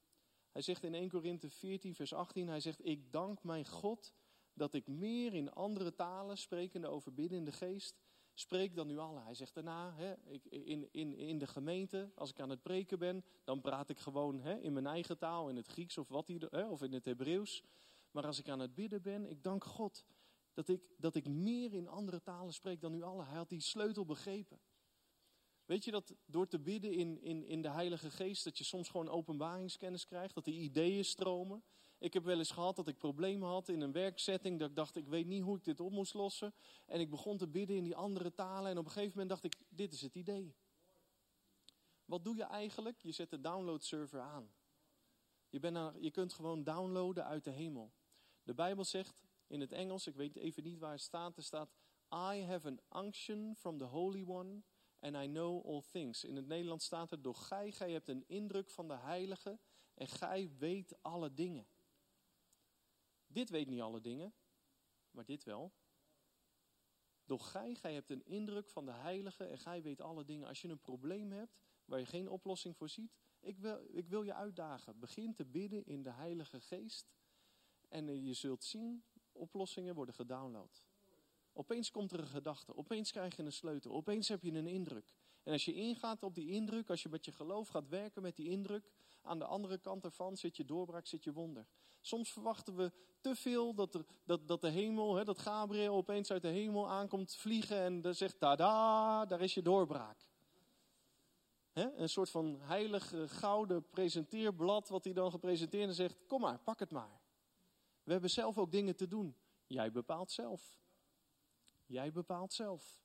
[0.55, 4.15] Hij zegt in 1 Korinthe 14, vers 18, hij zegt, ik dank mijn God
[4.53, 8.01] dat ik meer in andere talen, sprekende over bidden in de geest,
[8.35, 9.25] spreek dan u allen.
[9.25, 12.99] Hij zegt daarna, hè, ik, in, in, in de gemeente, als ik aan het preken
[12.99, 16.29] ben, dan praat ik gewoon hè, in mijn eigen taal, in het Grieks of, wat
[16.29, 17.63] hij, hè, of in het Hebreeuws.
[18.11, 20.05] Maar als ik aan het bidden ben, ik dank God
[20.53, 23.27] dat ik, dat ik meer in andere talen spreek dan u allen.
[23.27, 24.61] Hij had die sleutel begrepen.
[25.65, 28.89] Weet je dat door te bidden in, in, in de Heilige Geest, dat je soms
[28.89, 31.65] gewoon openbaringskennis krijgt, dat die ideeën stromen?
[31.99, 34.97] Ik heb wel eens gehad dat ik problemen had in een werksetting, dat ik dacht,
[34.97, 36.55] ik weet niet hoe ik dit op moest lossen.
[36.87, 39.45] En ik begon te bidden in die andere talen en op een gegeven moment dacht
[39.45, 40.55] ik, dit is het idee.
[42.05, 43.03] Wat doe je eigenlijk?
[43.03, 44.53] Je zet de downloadserver aan.
[45.49, 47.93] Je, bent je kunt gewoon downloaden uit de hemel.
[48.43, 51.75] De Bijbel zegt in het Engels, ik weet even niet waar het staat, er staat,
[52.13, 54.63] I have an unction from the Holy One
[55.05, 56.25] and I know all things.
[56.25, 59.59] In het Nederlands staat er, door gij, gij hebt een indruk van de Heilige
[59.95, 61.67] en gij weet alle dingen.
[63.27, 64.35] Dit weet niet alle dingen,
[65.11, 65.73] maar dit wel.
[67.25, 70.49] Doch gij, gij hebt een indruk van de Heilige en gij weet alle dingen.
[70.49, 74.23] Als je een probleem hebt waar je geen oplossing voor ziet, ik wil, ik wil
[74.23, 74.99] je uitdagen.
[74.99, 77.13] Begin te bidden in de Heilige Geest
[77.89, 80.85] en je zult zien, oplossingen worden gedownload.
[81.57, 85.15] Opeens komt er een gedachte, opeens krijg je een sleutel, opeens heb je een indruk.
[85.43, 88.37] En als je ingaat op die indruk, als je met je geloof gaat werken met
[88.37, 88.91] die indruk,
[89.23, 91.67] aan de andere kant ervan zit je doorbraak, zit je wonder.
[92.01, 96.31] Soms verwachten we te veel dat, er, dat, dat de hemel, hè, dat Gabriel opeens
[96.31, 100.29] uit de hemel aankomt vliegen en dan zegt, tada, daar is je doorbraak.
[101.73, 106.41] Hè, een soort van heilig eh, gouden presenteerblad wat hij dan gepresenteerd en zegt, kom
[106.41, 107.21] maar, pak het maar.
[108.03, 109.37] We hebben zelf ook dingen te doen.
[109.67, 110.83] Jij bepaalt zelf.
[111.87, 113.03] Jij bepaalt zelf.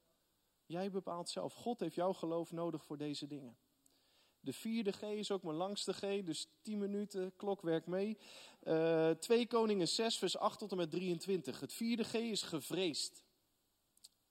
[0.66, 1.54] Jij bepaalt zelf.
[1.54, 3.58] God heeft jouw geloof nodig voor deze dingen.
[4.40, 8.18] De vierde G is ook mijn langste G, dus 10 minuten, klok werkt mee.
[8.64, 11.60] Uh, eh, 2 Koningen 6, vers 8 tot en met 23.
[11.60, 13.24] Het vierde G is gevreesd.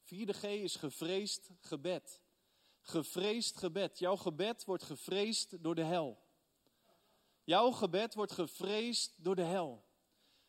[0.02, 2.20] Vierde G is gevreesd gebed.
[2.80, 3.98] Gevreesd gebed.
[3.98, 6.26] Jouw gebed wordt gevreesd door de hel.
[7.44, 9.87] Jouw gebed wordt gevreesd door de hel.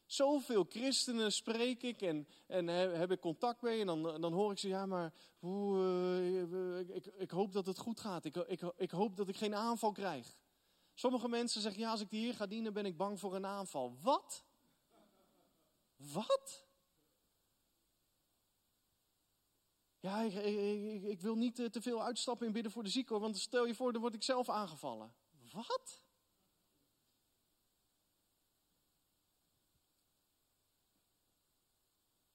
[0.10, 3.80] Zoveel christenen spreek ik en, en heb ik contact mee.
[3.80, 8.00] En dan, dan hoor ik ze, ja, maar uh, ik, ik hoop dat het goed
[8.00, 8.26] gaat.
[8.26, 10.38] Ik, ik, ik hoop dat ik geen aanval krijg.
[10.94, 13.98] Sommige mensen zeggen, ja, als ik hier ga dienen, ben ik bang voor een aanval.
[14.02, 14.44] Wat?
[15.96, 16.66] Wat?
[20.00, 23.38] Ja, ik, ik, ik wil niet te veel uitstappen in bidden voor de zieken, want
[23.38, 25.14] stel je voor, dan word ik zelf aangevallen.
[25.54, 26.02] Wat?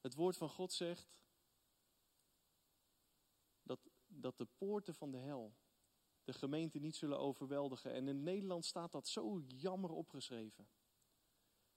[0.04, 1.16] Het woord van God zegt
[3.62, 5.54] dat, dat de poorten van de hel
[6.24, 7.92] de gemeente niet zullen overweldigen.
[7.92, 10.68] En in Nederland staat dat zo jammer opgeschreven.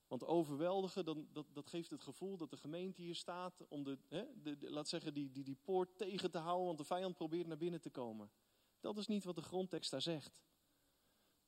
[0.07, 3.97] Want overweldigen, dan, dat, dat geeft het gevoel dat de gemeente hier staat om de,
[4.07, 7.47] hè, de, laat zeggen, die, die, die poort tegen te houden, want de vijand probeert
[7.47, 8.31] naar binnen te komen.
[8.79, 10.41] Dat is niet wat de grondtekst daar zegt.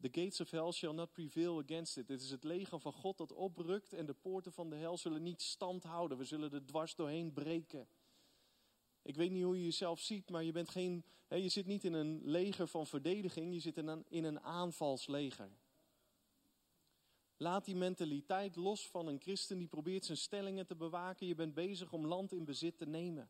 [0.02, 2.08] The gates of hell shall not prevail against it.
[2.08, 5.24] Dit is het leger van God dat oprukt en de poorten van de hel zullen
[5.24, 6.18] niet stand houden.
[6.18, 7.88] We zullen er dwars doorheen breken.
[9.02, 11.84] Ik weet niet hoe je jezelf ziet, maar je, bent geen, hè, je zit niet
[11.84, 15.52] in een leger van verdediging, je zit in een, in een aanvalsleger.
[17.38, 21.28] Laat die mentaliteit los van een christen die probeert zijn stellingen te bewaken.
[21.28, 23.30] Je bent bezig om land in bezit te nemen.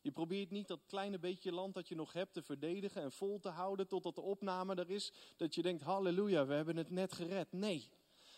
[0.00, 3.38] Je probeert niet dat kleine beetje land dat je nog hebt te verdedigen en vol
[3.38, 5.12] te houden totdat de opname er is.
[5.36, 7.52] Dat je denkt, halleluja, we hebben het net gered.
[7.52, 7.88] Nee,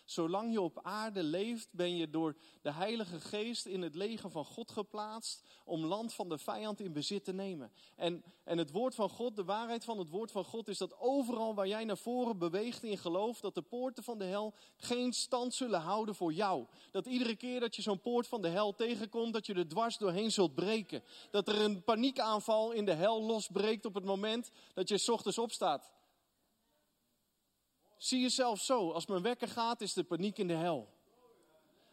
[0.05, 4.45] Zolang je op aarde leeft, ben je door de Heilige Geest in het leger van
[4.45, 7.73] God geplaatst om land van de vijand in bezit te nemen.
[7.97, 10.99] En, en het woord van God, de waarheid van het woord van God is dat
[10.99, 15.12] overal waar jij naar voren beweegt in geloof, dat de poorten van de hel geen
[15.12, 16.67] stand zullen houden voor jou.
[16.91, 19.99] Dat iedere keer dat je zo'n poort van de hel tegenkomt, dat je er dwars
[19.99, 21.03] doorheen zult breken.
[21.31, 25.38] Dat er een paniekaanval in de hel losbreekt op het moment dat je s ochtends
[25.38, 25.91] opstaat.
[28.03, 28.91] Zie jezelf zo.
[28.91, 30.95] Als mijn wekker gaat, is de paniek in de hel.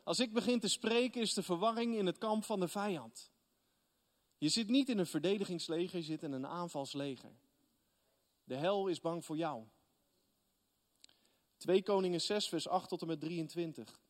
[0.04, 3.32] Als ik begin te spreken, is de verwarring in het kamp van de vijand.
[4.38, 7.32] Je zit niet in een verdedigingsleger, je zit in een aanvalsleger.
[8.43, 9.63] De hel is bang voor jou.
[11.58, 14.02] 2 Koningen 6, vers 8 tot en met 23.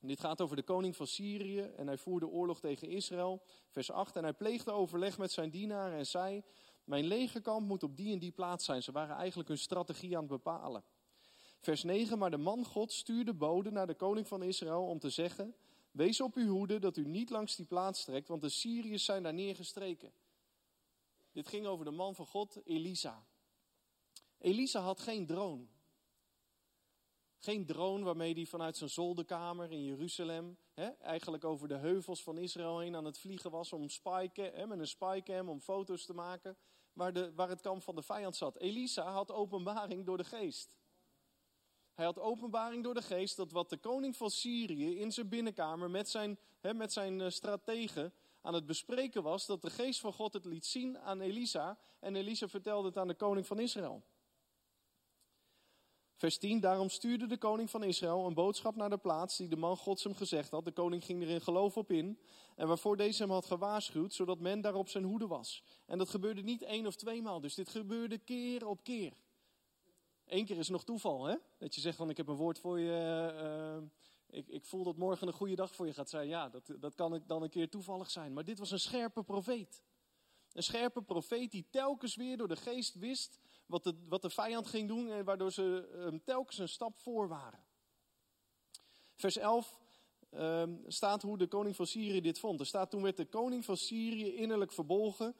[0.00, 3.42] En dit gaat over de koning van Syrië en hij voerde oorlog tegen Israël.
[3.68, 4.16] Vers 8.
[4.16, 6.42] En hij pleegde overleg met zijn dienaren en zei:
[6.84, 8.82] Mijn legerkamp moet op die en die plaats zijn.
[8.82, 10.84] Ze waren eigenlijk hun strategie aan het bepalen.
[11.60, 15.10] Vers 9, maar de man God stuurde bode naar de koning van Israël om te
[15.10, 15.54] zeggen,
[15.90, 19.22] wees op uw hoede dat u niet langs die plaats trekt, want de Syriërs zijn
[19.22, 20.12] daar neergestreken.
[21.32, 23.24] Dit ging over de man van God, Elisa.
[24.38, 25.64] Elisa had geen drone.
[27.38, 32.38] Geen drone waarmee hij vanuit zijn zolderkamer in Jeruzalem, hè, eigenlijk over de heuvels van
[32.38, 36.14] Israël heen aan het vliegen was om spycam, hè, met een spycam om foto's te
[36.14, 36.56] maken
[36.92, 38.56] waar, de, waar het kamp van de vijand zat.
[38.56, 40.79] Elisa had openbaring door de geest.
[42.00, 45.90] Hij had openbaring door de geest dat wat de koning van Syrië in zijn binnenkamer
[45.90, 50.12] met zijn, hè, met zijn uh, strategen aan het bespreken was dat de geest van
[50.12, 51.78] God het liet zien aan Elisa.
[51.98, 54.02] En Elisa vertelde het aan de koning van Israël.
[56.14, 59.56] Vers 10, daarom stuurde de koning van Israël een boodschap naar de plaats die de
[59.56, 60.64] man Gods hem gezegd had.
[60.64, 62.18] De koning ging er in geloof op in
[62.56, 65.62] en waarvoor deze hem had gewaarschuwd, zodat men daarop zijn hoede was.
[65.86, 69.12] En dat gebeurde niet één of tweemaal, dus dit gebeurde keer op keer.
[70.30, 71.36] Eén keer is nog toeval, hè?
[71.58, 73.32] Dat je zegt van ik heb een woord voor je,
[73.80, 73.88] uh,
[74.38, 76.28] ik, ik, voel dat morgen een goede dag voor je gaat zijn.
[76.28, 78.32] Ja, dat, dat kan dan een keer toevallig zijn.
[78.32, 79.82] Maar dit was een scherpe profeet.
[80.52, 84.66] Een scherpe profeet die telkens weer door de geest wist wat de, wat de vijand
[84.66, 87.64] ging doen en waardoor ze um, telkens een stap voor waren.
[89.14, 89.78] Vers 11
[90.30, 92.60] um, staat hoe de koning van Syrië dit vond.
[92.60, 95.36] Er staat toen werd de koning van Syrië innerlijk verbolgen.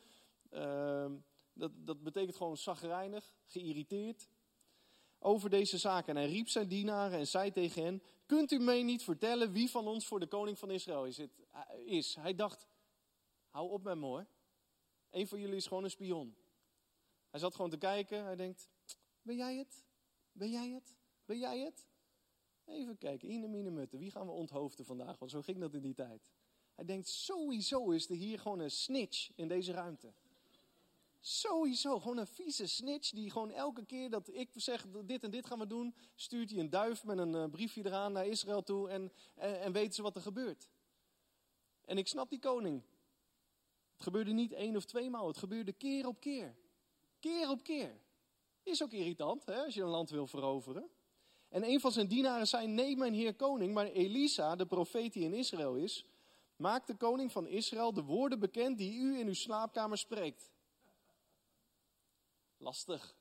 [0.51, 4.29] Um, dat, dat betekent gewoon zagrijnig, geïrriteerd
[5.21, 6.17] over deze zaken.
[6.17, 9.71] En hij riep zijn dienaren en zei tegen hen: Kunt u mij niet vertellen wie
[9.71, 11.17] van ons voor de koning van Israël is?
[11.17, 11.31] Het,
[11.85, 12.15] is.
[12.15, 12.67] Hij dacht:
[13.49, 14.27] Hou op met me hoor.
[15.11, 16.37] Een van jullie is gewoon een spion.
[17.31, 18.25] Hij zat gewoon te kijken.
[18.25, 18.69] Hij denkt:
[19.23, 19.85] Ben jij het?
[20.33, 20.95] Ben jij het?
[21.25, 21.89] Ben jij het?
[22.65, 25.19] Even kijken, Ine Mine Mutte, wie gaan we onthoofden vandaag?
[25.19, 26.31] Want zo ging dat in die tijd.
[26.75, 30.13] Hij denkt, sowieso is er hier gewoon een snitch in deze ruimte.
[31.21, 35.47] Sowieso, gewoon een vieze snitch die gewoon elke keer dat ik zeg dit en dit
[35.47, 38.89] gaan we doen, stuurt hij een duif met een eh, briefje eraan naar Israël toe
[38.89, 40.69] en, en, en weten ze wat er gebeurt.
[41.85, 42.83] En ik snap die koning.
[43.93, 46.57] Het gebeurde niet één of twee maal, het gebeurde keer op keer.
[47.19, 48.01] Keer op keer.
[48.63, 50.91] Is ook irritant hè, als je een land wil veroveren.
[51.49, 55.25] En een van zijn dienaren zei: Nee, mijn heer koning, maar Elisa, de profeet die
[55.25, 56.05] in Israël is,
[56.57, 60.51] maakt de koning van Israël de woorden bekend die u in uw slaapkamer spreekt.
[62.63, 63.17] Lastig.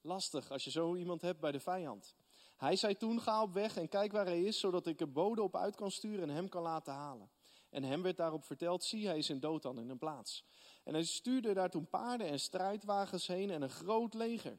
[0.00, 2.14] Lastig als je zo iemand hebt bij de vijand.
[2.56, 5.42] Hij zei toen: Ga op weg en kijk waar hij is, zodat ik er bode
[5.42, 7.30] op uit kan sturen en hem kan laten halen.
[7.70, 10.44] En hem werd daarop verteld: Zie, hij is in Dothan in een plaats.
[10.84, 14.58] En hij stuurde daar toen paarden en strijdwagens heen en een groot leger.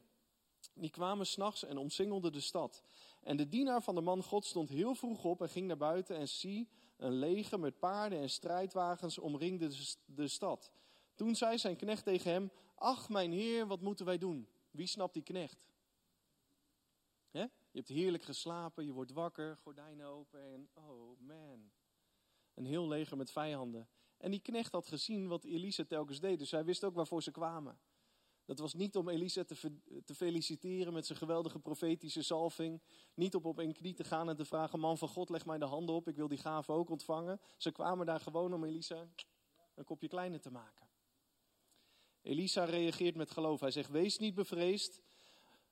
[0.74, 2.82] Die kwamen s'nachts en omsingelden de stad.
[3.22, 6.16] En de dienaar van de man God stond heel vroeg op en ging naar buiten.
[6.16, 9.70] En zie, een leger met paarden en strijdwagens omringde
[10.04, 10.72] de stad.
[11.14, 14.48] Toen zei zijn knecht tegen hem: Ach, mijn heer, wat moeten wij doen?
[14.70, 15.68] Wie snapt die knecht?
[17.78, 21.70] Je hebt heerlijk geslapen, je wordt wakker, gordijnen open en oh man.
[22.54, 23.88] Een heel leger met vijanden.
[24.16, 27.30] En die knecht had gezien wat Elisa telkens deed, dus hij wist ook waarvoor ze
[27.30, 27.78] kwamen.
[28.44, 32.82] Dat was niet om Elisa te, te, feliciteren met zijn geweldige profetische salving.
[33.14, 35.58] Niet op op één knie te gaan en te vragen: Man van God, leg mij
[35.58, 37.40] de handen op, ik wil die gave ook ontvangen.
[37.56, 39.08] Ze kwamen daar gewoon om Elisa
[39.74, 40.87] een kopje kleiner te maken.
[42.22, 43.60] Elisa reageert met geloof.
[43.60, 45.02] Hij zegt: Wees niet bevreesd,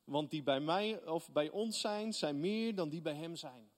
[0.05, 3.71] want die bij mij of bij ons zijn, zijn meer dan die bij hem zijn.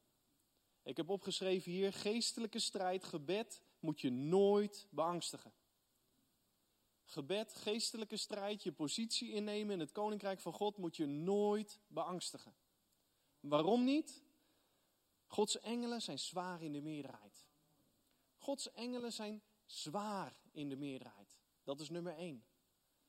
[0.83, 5.53] Ik heb opgeschreven hier: geestelijke strijd, gebed moet je nooit beangstigen.
[7.05, 12.55] Gebed, geestelijke strijd, je positie innemen in het koninkrijk van God moet je nooit beangstigen.
[13.41, 14.23] Waarom niet?
[15.27, 17.47] Gods engelen zijn zwaar in de meerderheid.
[18.37, 21.37] Gods engelen zijn zwaar in de meerderheid.
[21.65, 22.45] Dat is nummer één.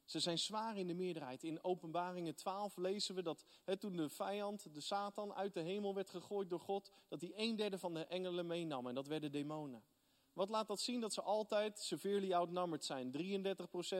[0.09, 1.43] Ze zijn zwaar in de meerderheid.
[1.43, 3.45] In Openbaringen 12 lezen we dat
[3.79, 7.55] toen de vijand, de Satan, uit de hemel werd gegooid door God, dat hij een
[7.55, 8.87] derde van de engelen meenam.
[8.87, 9.83] En dat werden demonen.
[10.33, 10.99] Wat laat dat zien?
[10.99, 13.11] Dat ze altijd severely outnumbered zijn.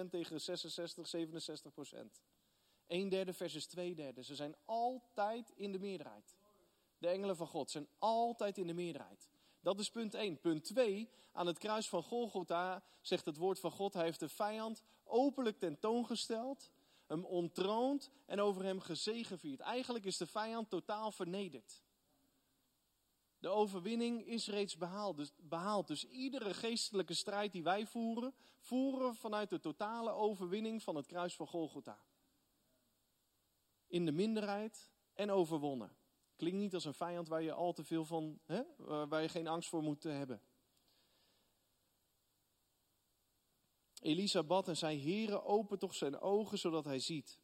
[0.06, 2.22] 33% tegen 66, 67%.
[2.88, 4.24] Een derde versus twee derde.
[4.24, 6.38] Ze zijn altijd in de meerderheid.
[6.98, 9.30] De engelen van God zijn altijd in de meerderheid.
[9.62, 10.40] Dat is punt 1.
[10.40, 11.10] Punt 2.
[11.32, 15.60] Aan het kruis van Golgotha zegt het woord van God: Hij heeft de vijand openlijk
[15.60, 16.72] tentoongesteld,
[17.06, 19.60] hem ontroond en over hem gezegevierd.
[19.60, 21.84] Eigenlijk is de vijand totaal vernederd.
[23.40, 25.88] De overwinning is reeds behaald dus, behaald.
[25.88, 31.36] dus iedere geestelijke strijd die wij voeren, voeren vanuit de totale overwinning van het kruis
[31.36, 32.00] van Golgotha.
[33.88, 35.99] In de minderheid en overwonnen.
[36.40, 38.62] Klinkt niet als een vijand waar je al te veel van, hè,
[39.08, 40.42] waar je geen angst voor moet hebben.
[44.02, 47.40] Elisa bad en zei: Heere, open toch zijn ogen zodat hij ziet.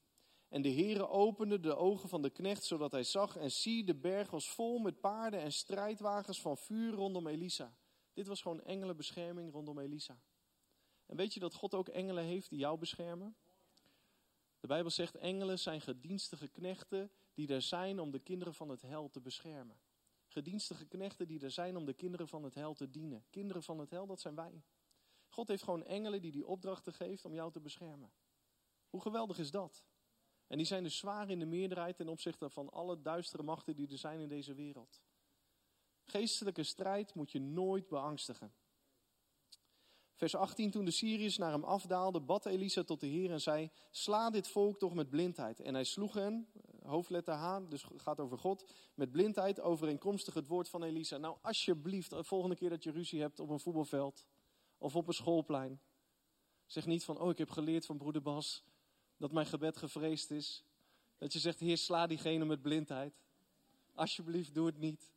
[0.48, 3.96] En de Heere opende de ogen van de knecht, zodat hij zag en zie, de
[3.96, 7.78] berg was vol met paarden en strijdwagens van vuur rondom Elisa.
[8.14, 10.22] Dit was gewoon engelenbescherming rondom Elisa.
[11.06, 13.36] En weet je dat God ook engelen heeft die jou beschermen?
[14.60, 18.82] De Bijbel zegt, engelen zijn gedienstige knechten die er zijn om de kinderen van het
[18.82, 19.80] hel te beschermen.
[20.28, 23.26] Gedienstige knechten die er zijn om de kinderen van het hel te dienen.
[23.30, 24.64] Kinderen van het hel, dat zijn wij.
[25.28, 28.12] God heeft gewoon engelen die die opdrachten geeft om jou te beschermen.
[28.90, 29.86] Hoe geweldig is dat?
[30.48, 33.92] En die zijn dus zwaar in de meerderheid ten opzichte van alle duistere machten die
[33.92, 35.02] er zijn in deze wereld.
[36.04, 38.54] Geestelijke strijd moet je nooit beangstigen.
[40.14, 43.72] Vers 18, toen de Syriërs naar hem afdaalden, bad Elisa tot de Heer en zei,
[43.92, 45.60] sla dit volk toch met blindheid.
[45.60, 46.48] En hij sloeg hen,
[46.86, 51.18] hoofdletter H, dus gaat over God, met blindheid overeenkomstig het woord van Elisa.
[51.18, 54.26] Nou, alsjeblieft, de volgende keer dat je ruzie hebt op een voetbalveld
[54.78, 55.82] of op een schoolplein,
[56.66, 58.64] zeg niet van, oh ik heb geleerd van broeder Bas
[59.18, 60.64] dat mijn gebed gevreesd is.
[61.18, 63.24] Dat je zegt, Heer, sla diegene met blindheid.
[63.94, 65.12] Alsjeblieft, doe het niet.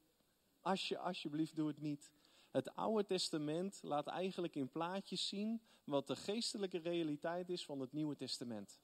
[0.60, 2.10] Alsje, alsjeblieft, doe het niet.
[2.50, 7.92] Het Oude Testament laat eigenlijk in plaatjes zien wat de geestelijke realiteit is van het
[7.92, 8.80] Nieuwe Testament.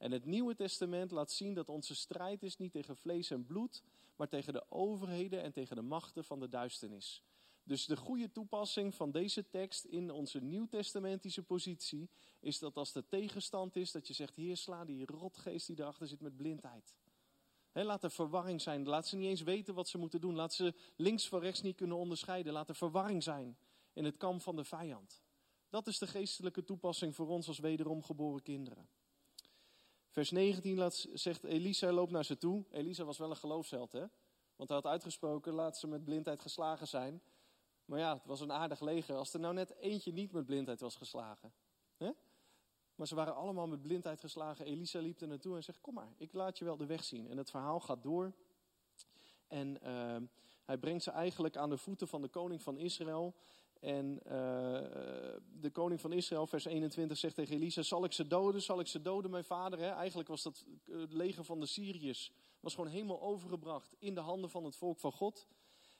[0.00, 3.82] En het Nieuwe Testament laat zien dat onze strijd is niet tegen vlees en bloed,
[4.16, 7.24] maar tegen de overheden en tegen de machten van de duisternis.
[7.62, 13.08] Dus de goede toepassing van deze tekst in onze nieuwtestamentische positie is dat als de
[13.08, 16.94] tegenstand is, dat je zegt, Heer, sla die rotgeest die erachter zit met blindheid.
[17.72, 18.86] laat er verwarring zijn.
[18.86, 20.34] Laat ze niet eens weten wat ze moeten doen.
[20.34, 22.52] Laat ze links van rechts niet kunnen onderscheiden.
[22.52, 23.58] Laat er verwarring zijn
[23.92, 25.22] in het kamp van de vijand.
[25.68, 28.88] Dat is de geestelijke toepassing voor ons als wederom geboren kinderen.
[30.10, 32.64] Vers 19 laat, zegt Elisa loopt naar ze toe.
[32.70, 34.04] Elisa was wel een geloofsheld, hè?
[34.56, 37.22] Want hij had uitgesproken, laat ze met blindheid geslagen zijn.
[37.84, 39.16] Maar ja, het was een aardig leger.
[39.16, 41.52] Als er nou net eentje niet met blindheid was geslagen.
[41.96, 42.10] Hè?
[42.94, 44.64] Maar ze waren allemaal met blindheid geslagen.
[44.64, 47.28] Elisa liep er naartoe en zegt: Kom maar, ik laat je wel de weg zien.
[47.28, 48.32] En het verhaal gaat door.
[49.46, 50.16] En uh,
[50.64, 53.34] hij brengt ze eigenlijk aan de voeten van de koning van Israël.
[53.80, 54.32] En uh,
[55.60, 58.62] de koning van Israël, vers 21, zegt tegen Elisa: Zal ik ze doden?
[58.62, 59.80] Zal ik ze doden, mijn vader?
[59.80, 62.32] Eigenlijk was dat het leger van de Syriërs.
[62.60, 65.46] Was gewoon helemaal overgebracht in de handen van het volk van God.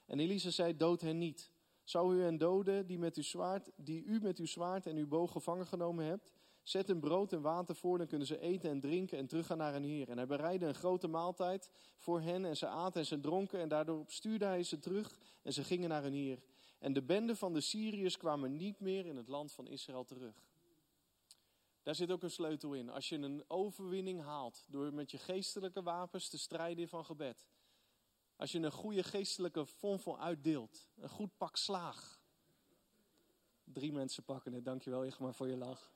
[0.05, 1.51] En Elisa zei: Dood hen niet.
[1.83, 5.07] Zou u hen doden die, met uw zwaard, die u met uw zwaard en uw
[5.07, 6.33] boog gevangen genomen hebt?
[6.63, 9.73] Zet hun brood en water voor, dan kunnen ze eten en drinken en teruggaan naar
[9.73, 10.09] hun heer.
[10.09, 13.59] En hij bereidde een grote maaltijd voor hen en ze aten en ze dronken.
[13.59, 16.39] En daardoor stuurde hij ze terug en ze gingen naar hun heer.
[16.81, 20.35] En de bende van de Syriërs kwamen niet meer in het land van Israël terug.
[21.83, 22.89] Daar zit ook een sleutel in.
[22.89, 27.45] Als je een overwinning haalt door met je geestelijke wapens te strijden van gebed
[28.41, 30.87] als je een goede geestelijke vonvel uitdeelt.
[30.95, 32.21] Een goed pak slaag.
[33.63, 35.91] Drie mensen pakken het, dankjewel Igmar voor je lach.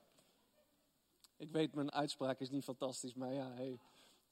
[1.36, 3.80] Ik weet, mijn uitspraak is niet fantastisch, maar ja, hey,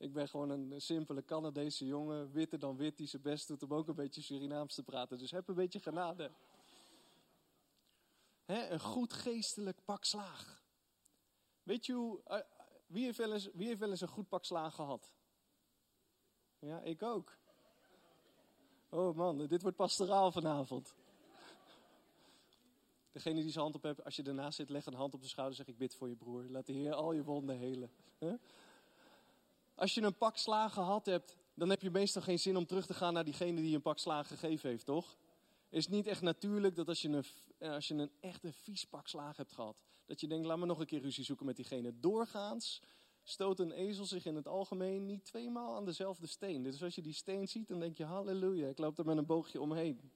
[0.04, 3.74] ik ben gewoon een simpele Canadese jongen, witter dan wit, die zijn best doet om
[3.74, 5.18] ook een beetje Surinaams te praten.
[5.18, 6.30] Dus heb een beetje genade.
[8.46, 10.64] een goed geestelijk pak slaag.
[11.62, 12.38] Weet je hoe, uh,
[12.86, 15.12] wie, heeft wel eens, wie heeft wel eens een goed pak slaag gehad?
[16.58, 17.36] Ja, ik ook.
[18.88, 20.94] Oh man, dit wordt pastoraal vanavond.
[23.12, 25.28] Degene die zijn hand op heeft, als je ernaast zit, leg een hand op de
[25.28, 25.56] schouder.
[25.56, 26.44] Zeg ik bid voor je broer.
[26.48, 27.90] Laat de Heer al je wonden helen.
[29.74, 32.86] Als je een pak slagen gehad hebt, dan heb je meestal geen zin om terug
[32.86, 35.16] te gaan naar diegene die een pak slagen gegeven heeft, toch?
[35.68, 37.24] Is niet echt natuurlijk dat als je een,
[37.70, 40.66] als je een echt een vies pak slagen hebt gehad, dat je denkt, laat me
[40.66, 42.00] nog een keer ruzie zoeken met diegene.
[42.00, 42.82] Doorgaans
[43.22, 46.62] stoot een ezel zich in het algemeen niet tweemaal aan dezelfde steen.
[46.62, 49.26] Dus als je die steen ziet, dan denk je, halleluja, ik loop er met een
[49.26, 50.12] boogje omheen.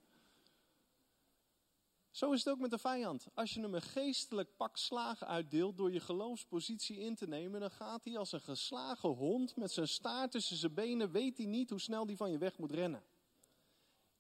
[2.11, 3.27] Zo is het ook met de vijand.
[3.35, 7.71] Als je hem een geestelijk pak slagen uitdeelt door je geloofspositie in te nemen, dan
[7.71, 11.71] gaat hij als een geslagen hond met zijn staart tussen zijn benen, weet hij niet
[11.71, 13.05] hoe snel hij van je weg moet rennen.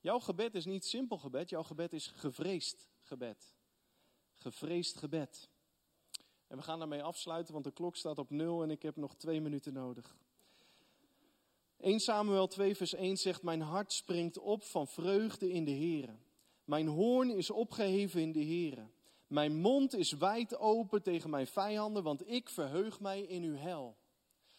[0.01, 3.55] Jouw gebed is niet simpel gebed, jouw gebed is gevreesd gebed.
[4.33, 5.49] Gevreesd gebed.
[6.47, 9.15] En we gaan daarmee afsluiten, want de klok staat op nul en ik heb nog
[9.15, 10.17] twee minuten nodig.
[11.77, 16.17] 1 Samuel 2 vers 1 zegt, mijn hart springt op van vreugde in de Here.
[16.69, 18.89] Mijn hoorn is opgeheven in de Here.
[19.27, 23.97] Mijn mond is wijd open tegen mijn vijanden, want ik verheug mij in uw hel.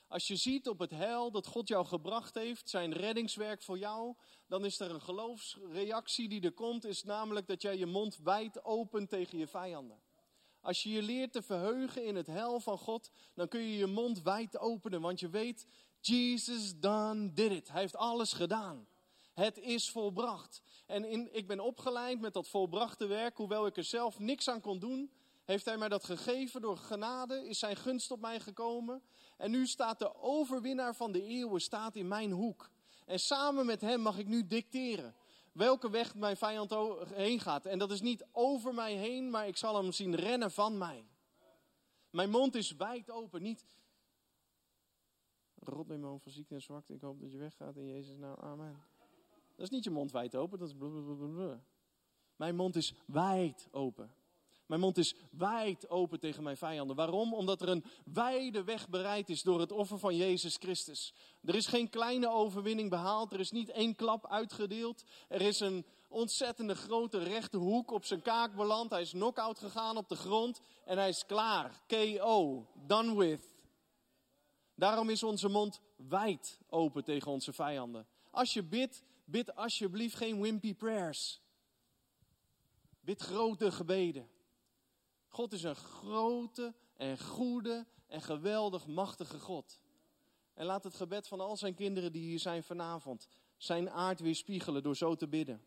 [0.07, 4.15] Als je ziet op het heil dat God jou gebracht heeft, zijn reddingswerk voor jou,
[4.47, 8.63] dan is er een geloofsreactie die er komt, is namelijk dat jij je mond wijd
[8.63, 10.01] opent tegen je vijanden.
[10.61, 13.87] Als je je leert te verheugen in het hel van God, dan kun je je
[13.87, 15.67] mond wijd openen, want je weet,
[15.99, 17.71] Jesus done did it.
[17.71, 18.87] Hij heeft alles gedaan.
[19.33, 20.61] Het is volbracht.
[20.89, 24.61] En in, ik ben opgeleid met dat volbrachte werk, hoewel ik er zelf niks aan
[24.61, 25.11] kon doen.
[25.45, 27.47] Heeft hij mij dat gegeven door genade?
[27.47, 29.01] Is zijn gunst op mij gekomen?
[29.37, 32.69] En nu staat de overwinnaar van de eeuwen staat in mijn hoek.
[33.05, 35.15] En samen met hem mag ik nu dicteren
[35.51, 36.73] welke weg mijn vijand
[37.13, 37.65] heen gaat.
[37.65, 41.07] En dat is niet over mij heen, maar ik zal hem zien rennen van mij.
[42.09, 43.65] Mijn mond is wijd open, niet...
[45.55, 48.41] Rot mijn mond van ziekte en zwakte, ik hoop dat je weggaat in Jezus nou,
[48.41, 48.98] amen.
[49.59, 51.61] Dat is niet je mond wijd open, dat is blablabla.
[52.35, 54.13] Mijn mond is wijd open.
[54.65, 56.95] Mijn mond is wijd open tegen mijn vijanden.
[56.95, 57.33] Waarom?
[57.33, 61.13] Omdat er een wijde weg bereid is door het offer van Jezus Christus.
[61.43, 63.33] Er is geen kleine overwinning behaald.
[63.33, 65.03] Er is niet één klap uitgedeeld.
[65.27, 68.89] Er is een ontzettende grote rechte hoek op zijn kaak beland.
[68.89, 71.81] Hij is knock-out gegaan op de grond en hij is klaar.
[71.87, 72.67] KO.
[72.87, 73.55] Done with.
[74.75, 78.07] Daarom is onze mond wijd open tegen onze vijanden.
[78.31, 81.41] Als je bidt, bid alsjeblieft geen wimpy prayers.
[82.99, 84.29] Bid grote gebeden.
[85.27, 89.79] God is een grote en goede en geweldig machtige God.
[90.53, 93.27] En laat het gebed van al zijn kinderen die hier zijn vanavond
[93.59, 95.63] zijn aard weerspiegelen door zo te bidden.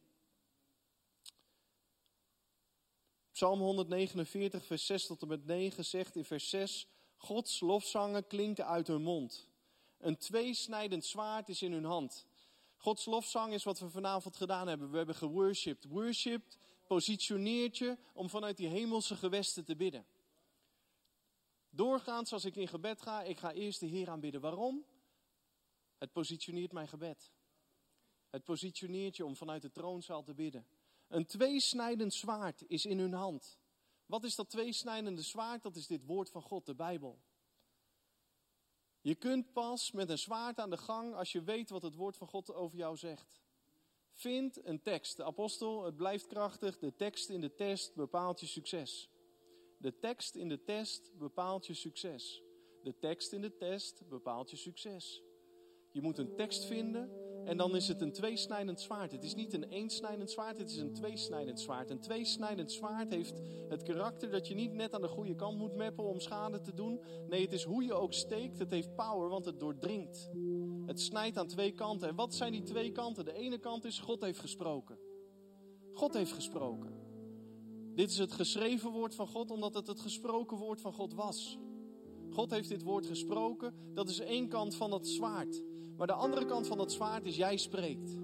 [3.33, 6.87] Psalm 149, vers 6 tot en met 9 zegt in vers 6:
[7.17, 9.49] Gods lofzangen klinken uit hun mond.
[9.99, 12.27] Een tweesnijdend zwaard is in hun hand.
[12.83, 14.91] Gods lofzang is wat we vanavond gedaan hebben.
[14.91, 15.85] We hebben geworshipped.
[15.85, 20.07] Worshipped positioneert je om vanuit die hemelse gewesten te bidden.
[21.71, 24.41] Doorgaans als ik in gebed ga, ik ga eerst de Heer aanbidden.
[24.41, 24.85] Waarom?
[25.99, 27.33] Het positioneert mijn gebed.
[28.31, 30.67] Het positioneert je om vanuit de troonzaal te bidden.
[31.09, 33.59] Een tweesnijdend zwaard is in hun hand.
[34.07, 35.63] Wat is dat tweesnijdende zwaard?
[35.63, 37.21] Dat is dit woord van God, de Bijbel.
[39.03, 42.17] Je kunt pas met een zwaard aan de gang als je weet wat het woord
[42.17, 43.41] van God over jou zegt.
[44.13, 45.17] Vind een tekst.
[45.17, 46.79] De apostel, het blijft krachtig.
[46.79, 49.11] De tekst in de test bepaalt je succes.
[49.79, 52.43] De tekst in de test bepaalt je succes.
[52.83, 55.23] De tekst in de test bepaalt je succes.
[55.91, 59.13] Je moet een tekst vinden en dan is het een tweesnijdend zwaard.
[59.13, 61.91] Het is niet een eensnijdend zwaard, het is een tweesnijdend zwaard.
[61.91, 65.75] Een tweesnijdend zwaard heeft het karakter dat je niet net aan de goede kant moet
[65.75, 67.01] meppen om schade te doen.
[67.29, 68.59] Nee, het is hoe je ook steekt.
[68.59, 70.31] Het heeft power, want het doordringt.
[70.87, 72.09] Het snijdt aan twee kanten.
[72.09, 73.25] En wat zijn die twee kanten?
[73.25, 74.99] De ene kant is God heeft gesproken.
[75.93, 77.01] God heeft gesproken.
[77.95, 81.59] Dit is het geschreven woord van God omdat het het gesproken woord van God was.
[82.31, 83.75] God heeft dit woord gesproken.
[83.95, 85.63] Dat is één kant van het zwaard.
[85.97, 88.19] Maar de andere kant van dat zwaard is jij spreekt.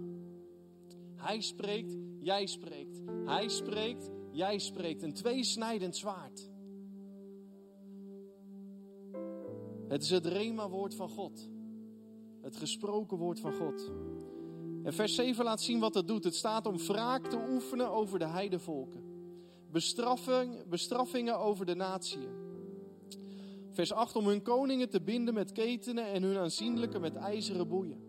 [1.14, 3.01] Hij spreekt, jij spreekt.
[3.25, 5.03] Hij spreekt, jij spreekt.
[5.03, 6.51] Een tweesnijdend zwaard.
[9.89, 11.49] Het is het rema-woord van God.
[12.43, 13.93] Het gesproken woord van God.
[14.83, 16.25] En vers 7 laat zien wat het doet.
[16.25, 19.03] Het staat om wraak te oefenen over de heidevolken.
[19.71, 22.47] Bestraffing, bestraffingen over de natieën.
[23.79, 28.01] Vers 8 om hun koningen te binden met ketenen en hun aanzienlijke met ijzeren boeien.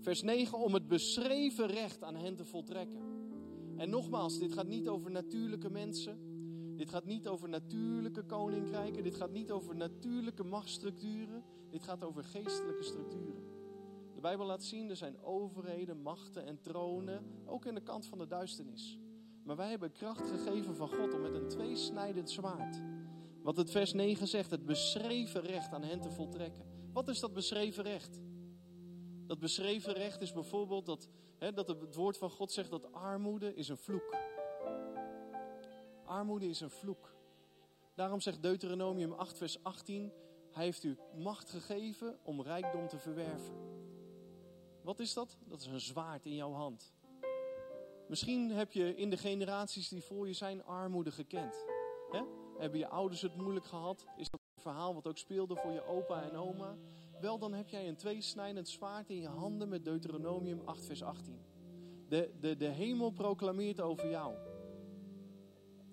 [0.00, 3.00] Vers 9 om het beschreven recht aan hen te voltrekken.
[3.76, 6.18] En nogmaals, dit gaat niet over natuurlijke mensen.
[6.76, 9.02] Dit gaat niet over natuurlijke koninkrijken.
[9.02, 11.44] Dit gaat niet over natuurlijke machtsstructuren.
[11.70, 13.44] Dit gaat over geestelijke structuren.
[14.14, 18.18] De Bijbel laat zien, er zijn overheden, machten en tronen, ook in de kant van
[18.18, 18.98] de duisternis.
[19.42, 22.82] Maar wij hebben kracht gegeven van God om met een tweesnijdend zwaard
[23.46, 26.64] wat het vers 9 zegt, het beschreven recht aan hen te voltrekken.
[26.92, 28.20] Wat is dat beschreven recht?
[29.26, 33.54] Dat beschreven recht is bijvoorbeeld dat, hè, dat het woord van God zegt dat armoede
[33.54, 34.16] is een vloek.
[36.04, 37.14] Armoede is een vloek.
[37.94, 40.12] Daarom zegt Deuteronomium 8, vers 18:
[40.50, 43.54] Hij heeft u macht gegeven om rijkdom te verwerven.
[44.82, 45.36] Wat is dat?
[45.44, 46.94] Dat is een zwaard in jouw hand.
[48.08, 51.64] Misschien heb je in de generaties die voor je zijn armoede gekend.
[52.10, 52.22] Hè?
[52.58, 54.06] Hebben je ouders het moeilijk gehad?
[54.16, 56.76] Is dat een verhaal wat ook speelde voor je opa en oma?
[57.20, 61.38] Wel, dan heb jij een tweesnijdend zwaard in je handen met Deuteronomium 8, vers 18.
[62.08, 64.34] De, de, de hemel proclameert over jou.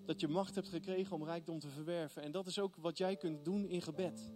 [0.04, 2.22] Dat je macht hebt gekregen om rijkdom te verwerven.
[2.22, 4.32] En dat is ook wat jij kunt doen in gebed.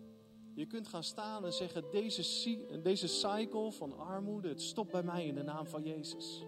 [0.55, 5.27] Je kunt gaan staan en zeggen: deze, deze cycle van armoede, het stopt bij mij
[5.27, 6.45] in de naam van Jezus.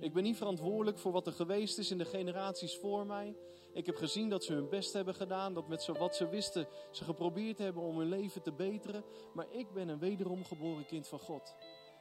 [0.00, 3.36] Ik ben niet verantwoordelijk voor wat er geweest is in de generaties voor mij.
[3.76, 7.04] Ik heb gezien dat ze hun best hebben gedaan, dat met wat ze wisten ze
[7.04, 9.04] geprobeerd hebben om hun leven te beteren.
[9.34, 11.56] Maar ik ben een wederom geboren kind van God.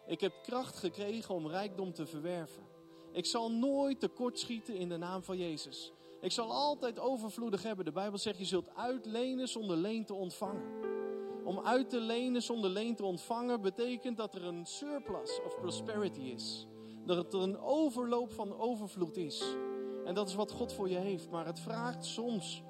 [0.07, 2.63] Ik heb kracht gekregen om rijkdom te verwerven.
[3.11, 5.93] Ik zal nooit tekortschieten in de naam van Jezus.
[6.21, 7.85] Ik zal altijd overvloedig hebben.
[7.85, 10.63] De Bijbel zegt je zult uitlenen zonder leen te ontvangen.
[11.43, 16.21] Om uit te lenen zonder leen te ontvangen betekent dat er een surplus of prosperity
[16.21, 16.67] is.
[17.05, 19.43] Dat er een overloop van overvloed is.
[20.05, 21.29] En dat is wat God voor je heeft.
[21.29, 22.63] Maar het vraagt soms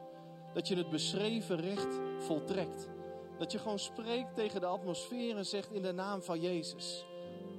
[0.53, 2.89] dat je het beschreven recht voltrekt.
[3.37, 7.05] Dat je gewoon spreekt tegen de atmosfeer en zegt in de naam van Jezus.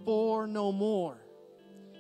[0.05, 1.17] Pour no more.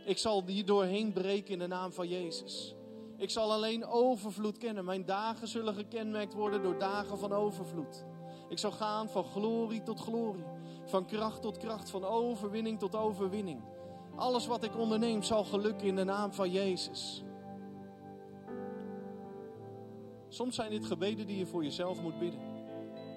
[0.05, 2.75] Ik zal hier doorheen breken in de naam van Jezus.
[3.17, 4.85] Ik zal alleen overvloed kennen.
[4.85, 8.05] Mijn dagen zullen gekenmerkt worden door dagen van overvloed.
[8.49, 10.45] Ik zal gaan van glorie tot glorie.
[10.85, 11.91] Van kracht tot kracht.
[11.91, 13.61] Van overwinning tot overwinning.
[14.17, 17.25] Alles wat ik onderneem zal gelukken in de naam van Jezus.
[20.37, 22.41] Soms zijn dit gebeden die je voor jezelf moet bidden.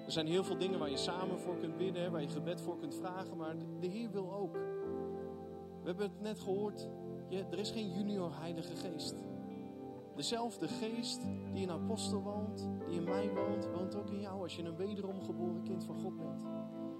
[0.06, 2.78] Er zijn heel veel dingen waar je samen voor kunt bidden, waar je gebed voor
[2.78, 4.52] kunt vragen, maar de Heer wil ook.
[5.82, 6.88] We hebben het net gehoord,
[7.50, 9.14] er is geen junior Heilige Geest.
[10.16, 11.20] Dezelfde geest
[11.52, 14.76] die in apostel woont, die in mij woont, woont ook in jou als je een
[14.76, 16.44] wederom geboren kind van God bent.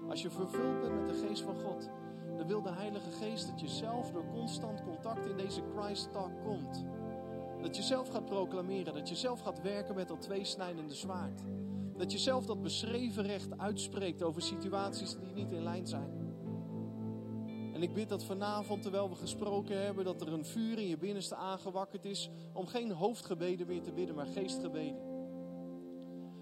[0.09, 1.89] Als je vervuld bent met de geest van God,
[2.37, 6.43] dan wil de Heilige Geest dat je zelf door constant contact in deze Christ Talk
[6.43, 6.85] komt.
[7.61, 11.41] Dat je zelf gaat proclameren, dat je zelf gaat werken met dat tweesnijdende zwaard.
[11.97, 16.21] Dat je zelf dat beschreven recht uitspreekt over situaties die niet in lijn zijn.
[17.73, 20.97] En ik bid dat vanavond, terwijl we gesproken hebben, dat er een vuur in je
[20.97, 25.09] binnenste aangewakkerd is om geen hoofdgebeden meer te bidden, maar geestgebeden.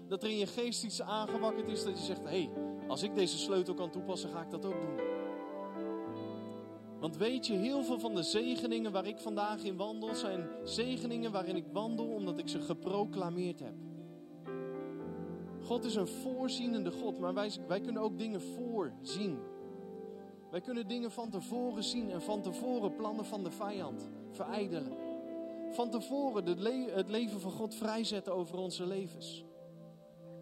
[0.08, 2.50] Dat er in je geest iets aangewakkerd is dat je zegt, hé, hey,
[2.88, 5.19] als ik deze sleutel kan toepassen, ga ik dat ook doen.
[7.00, 11.32] Want weet je, heel veel van de zegeningen waar ik vandaag in wandel, zijn zegeningen
[11.32, 13.74] waarin ik wandel omdat ik ze geproclameerd heb.
[15.62, 19.38] God is een voorzienende God, maar wij, wij kunnen ook dingen voorzien.
[20.50, 24.92] Wij kunnen dingen van tevoren zien en van tevoren plannen van de vijand verijdelen.
[25.70, 26.46] Van tevoren
[26.94, 29.44] het leven van God vrijzetten over onze levens.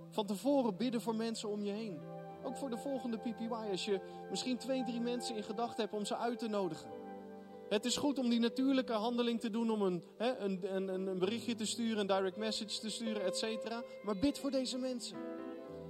[0.09, 1.99] Van tevoren bidden voor mensen om je heen.
[2.43, 6.05] Ook voor de volgende PPY, als je misschien twee, drie mensen in gedachten hebt om
[6.05, 6.91] ze uit te nodigen.
[7.69, 11.19] Het is goed om die natuurlijke handeling te doen, om een, hè, een, een, een
[11.19, 13.83] berichtje te sturen, een direct message te sturen, et cetera.
[14.03, 15.17] Maar bid voor deze mensen.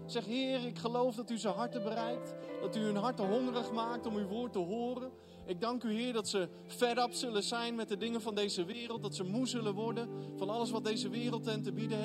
[0.06, 2.34] Zeg, Heer, ik geloof dat u ze harten bereikt.
[2.60, 5.10] Dat u hun harten hongerig maakt om uw woord te horen.
[5.46, 8.64] Ik dank u, Heer, dat ze fed up zullen zijn met de dingen van deze
[8.64, 9.02] wereld.
[9.02, 11.98] Dat ze moe zullen worden van alles wat deze wereld hen te bieden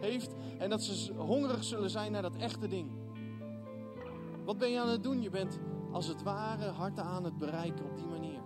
[0.00, 0.32] heeft.
[0.58, 2.90] En dat ze hongerig zullen zijn naar dat echte ding.
[4.48, 5.22] Wat ben je aan het doen?
[5.22, 5.58] Je bent
[5.92, 8.40] als het ware harten aan het bereiken op die manier.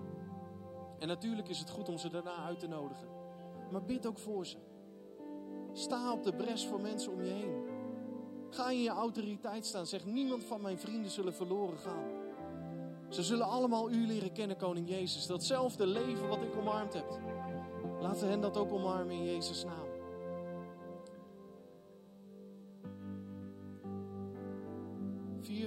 [0.99, 3.09] En natuurlijk is het goed om ze daarna uit te nodigen.
[3.71, 4.57] Maar bid ook voor ze.
[5.73, 7.65] Sta op de bres voor mensen om je heen.
[8.51, 9.87] Ga in je autoriteit staan.
[9.87, 12.05] Zeg, niemand van mijn vrienden zullen verloren gaan.
[13.09, 15.27] Ze zullen allemaal u leren kennen, koning Jezus.
[15.27, 17.21] Datzelfde leven wat ik omarmd heb.
[18.01, 19.92] Laten hen dat ook omarmen in Jezus' naam.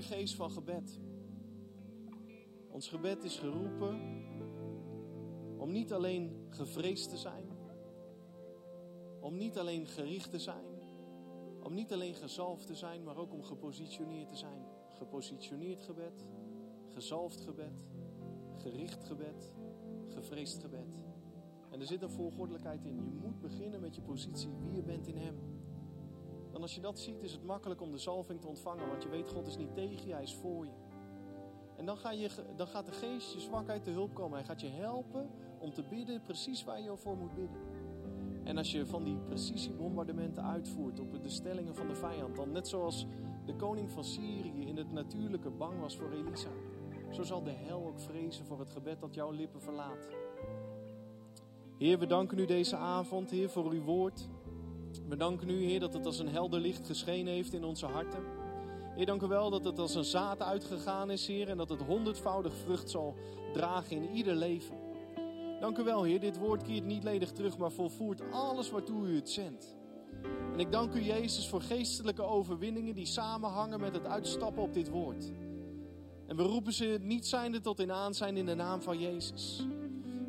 [0.01, 0.99] Geest van gebed.
[2.69, 4.23] Ons gebed is geroepen
[5.57, 7.47] om niet alleen gevreesd te zijn,
[9.19, 10.65] om niet alleen gericht te zijn,
[11.61, 14.65] om niet alleen gezalfd te zijn, maar ook om gepositioneerd te zijn.
[14.93, 16.27] Gepositioneerd gebed,
[16.89, 17.85] gezalfd gebed,
[18.55, 19.53] gericht gebed,
[20.07, 21.03] gevreesd gebed.
[21.71, 22.95] En er zit een volgordelijkheid in.
[22.95, 25.54] Je moet beginnen met je positie, wie je bent in Hem.
[26.55, 29.09] Dan als je dat ziet, is het makkelijk om de zalving te ontvangen, want je
[29.09, 30.71] weet, God is niet tegen je, Hij is voor je.
[31.75, 34.37] En dan, ga je, dan gaat de geest je zwakheid te hulp komen.
[34.37, 35.29] Hij gaat je helpen
[35.59, 37.57] om te bidden precies waar je voor moet bidden.
[38.43, 42.67] En als je van die precisiebombardementen uitvoert op de stellingen van de vijand, dan net
[42.67, 43.05] zoals
[43.45, 46.49] de koning van Syrië in het natuurlijke bang was voor Elisa,
[47.11, 50.07] zo zal de hel ook vrezen voor het gebed dat jouw lippen verlaat.
[51.77, 54.27] Heer, we danken u deze avond, Heer, voor uw woord.
[55.07, 58.23] We danken u, Heer, dat het als een helder licht geschenen heeft in onze harten.
[58.95, 61.81] Heer, dank u wel dat het als een zaad uitgegaan is, Heer, en dat het
[61.81, 63.15] honderdvoudig vrucht zal
[63.53, 64.77] dragen in ieder leven.
[65.59, 66.19] Dank u wel, Heer.
[66.19, 69.75] Dit woord keert niet ledig terug, maar volvoert alles waartoe u het zendt.
[70.53, 74.89] En ik dank u, Jezus, voor geestelijke overwinningen die samenhangen met het uitstappen op dit
[74.89, 75.31] woord.
[76.27, 79.65] En we roepen ze niet zijnde tot in aanzijn in de naam van Jezus.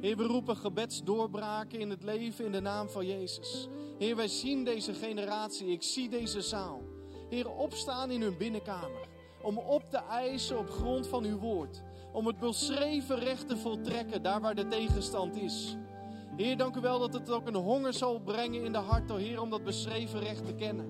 [0.06, 3.68] Heer, we roepen gebedsdoorbraken in het leven in de naam van Jezus.
[3.98, 6.82] Heer, wij zien deze generatie, ik zie deze zaal.
[7.28, 9.08] Heer, opstaan in hun binnenkamer.
[9.42, 11.82] Om op te eisen op grond van uw woord
[12.12, 15.76] om het beschreven recht te voltrekken, daar waar de tegenstand is.
[16.36, 19.16] Heer, dank u wel dat het ook een honger zal brengen in de hart, oh
[19.16, 20.86] Heer, om dat beschreven recht te kennen.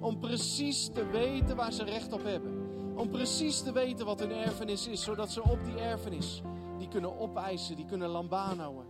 [0.00, 2.66] Om precies te weten waar ze recht op hebben.
[2.96, 6.42] Om precies te weten wat hun erfenis is, zodat ze op die erfenis
[6.86, 8.84] die kunnen opeisen, die kunnen lambanoen.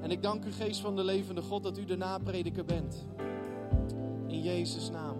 [0.00, 3.06] En ik dank u, Geest van de levende God, dat u de naprediker bent.
[4.26, 5.11] In Jezus' naam.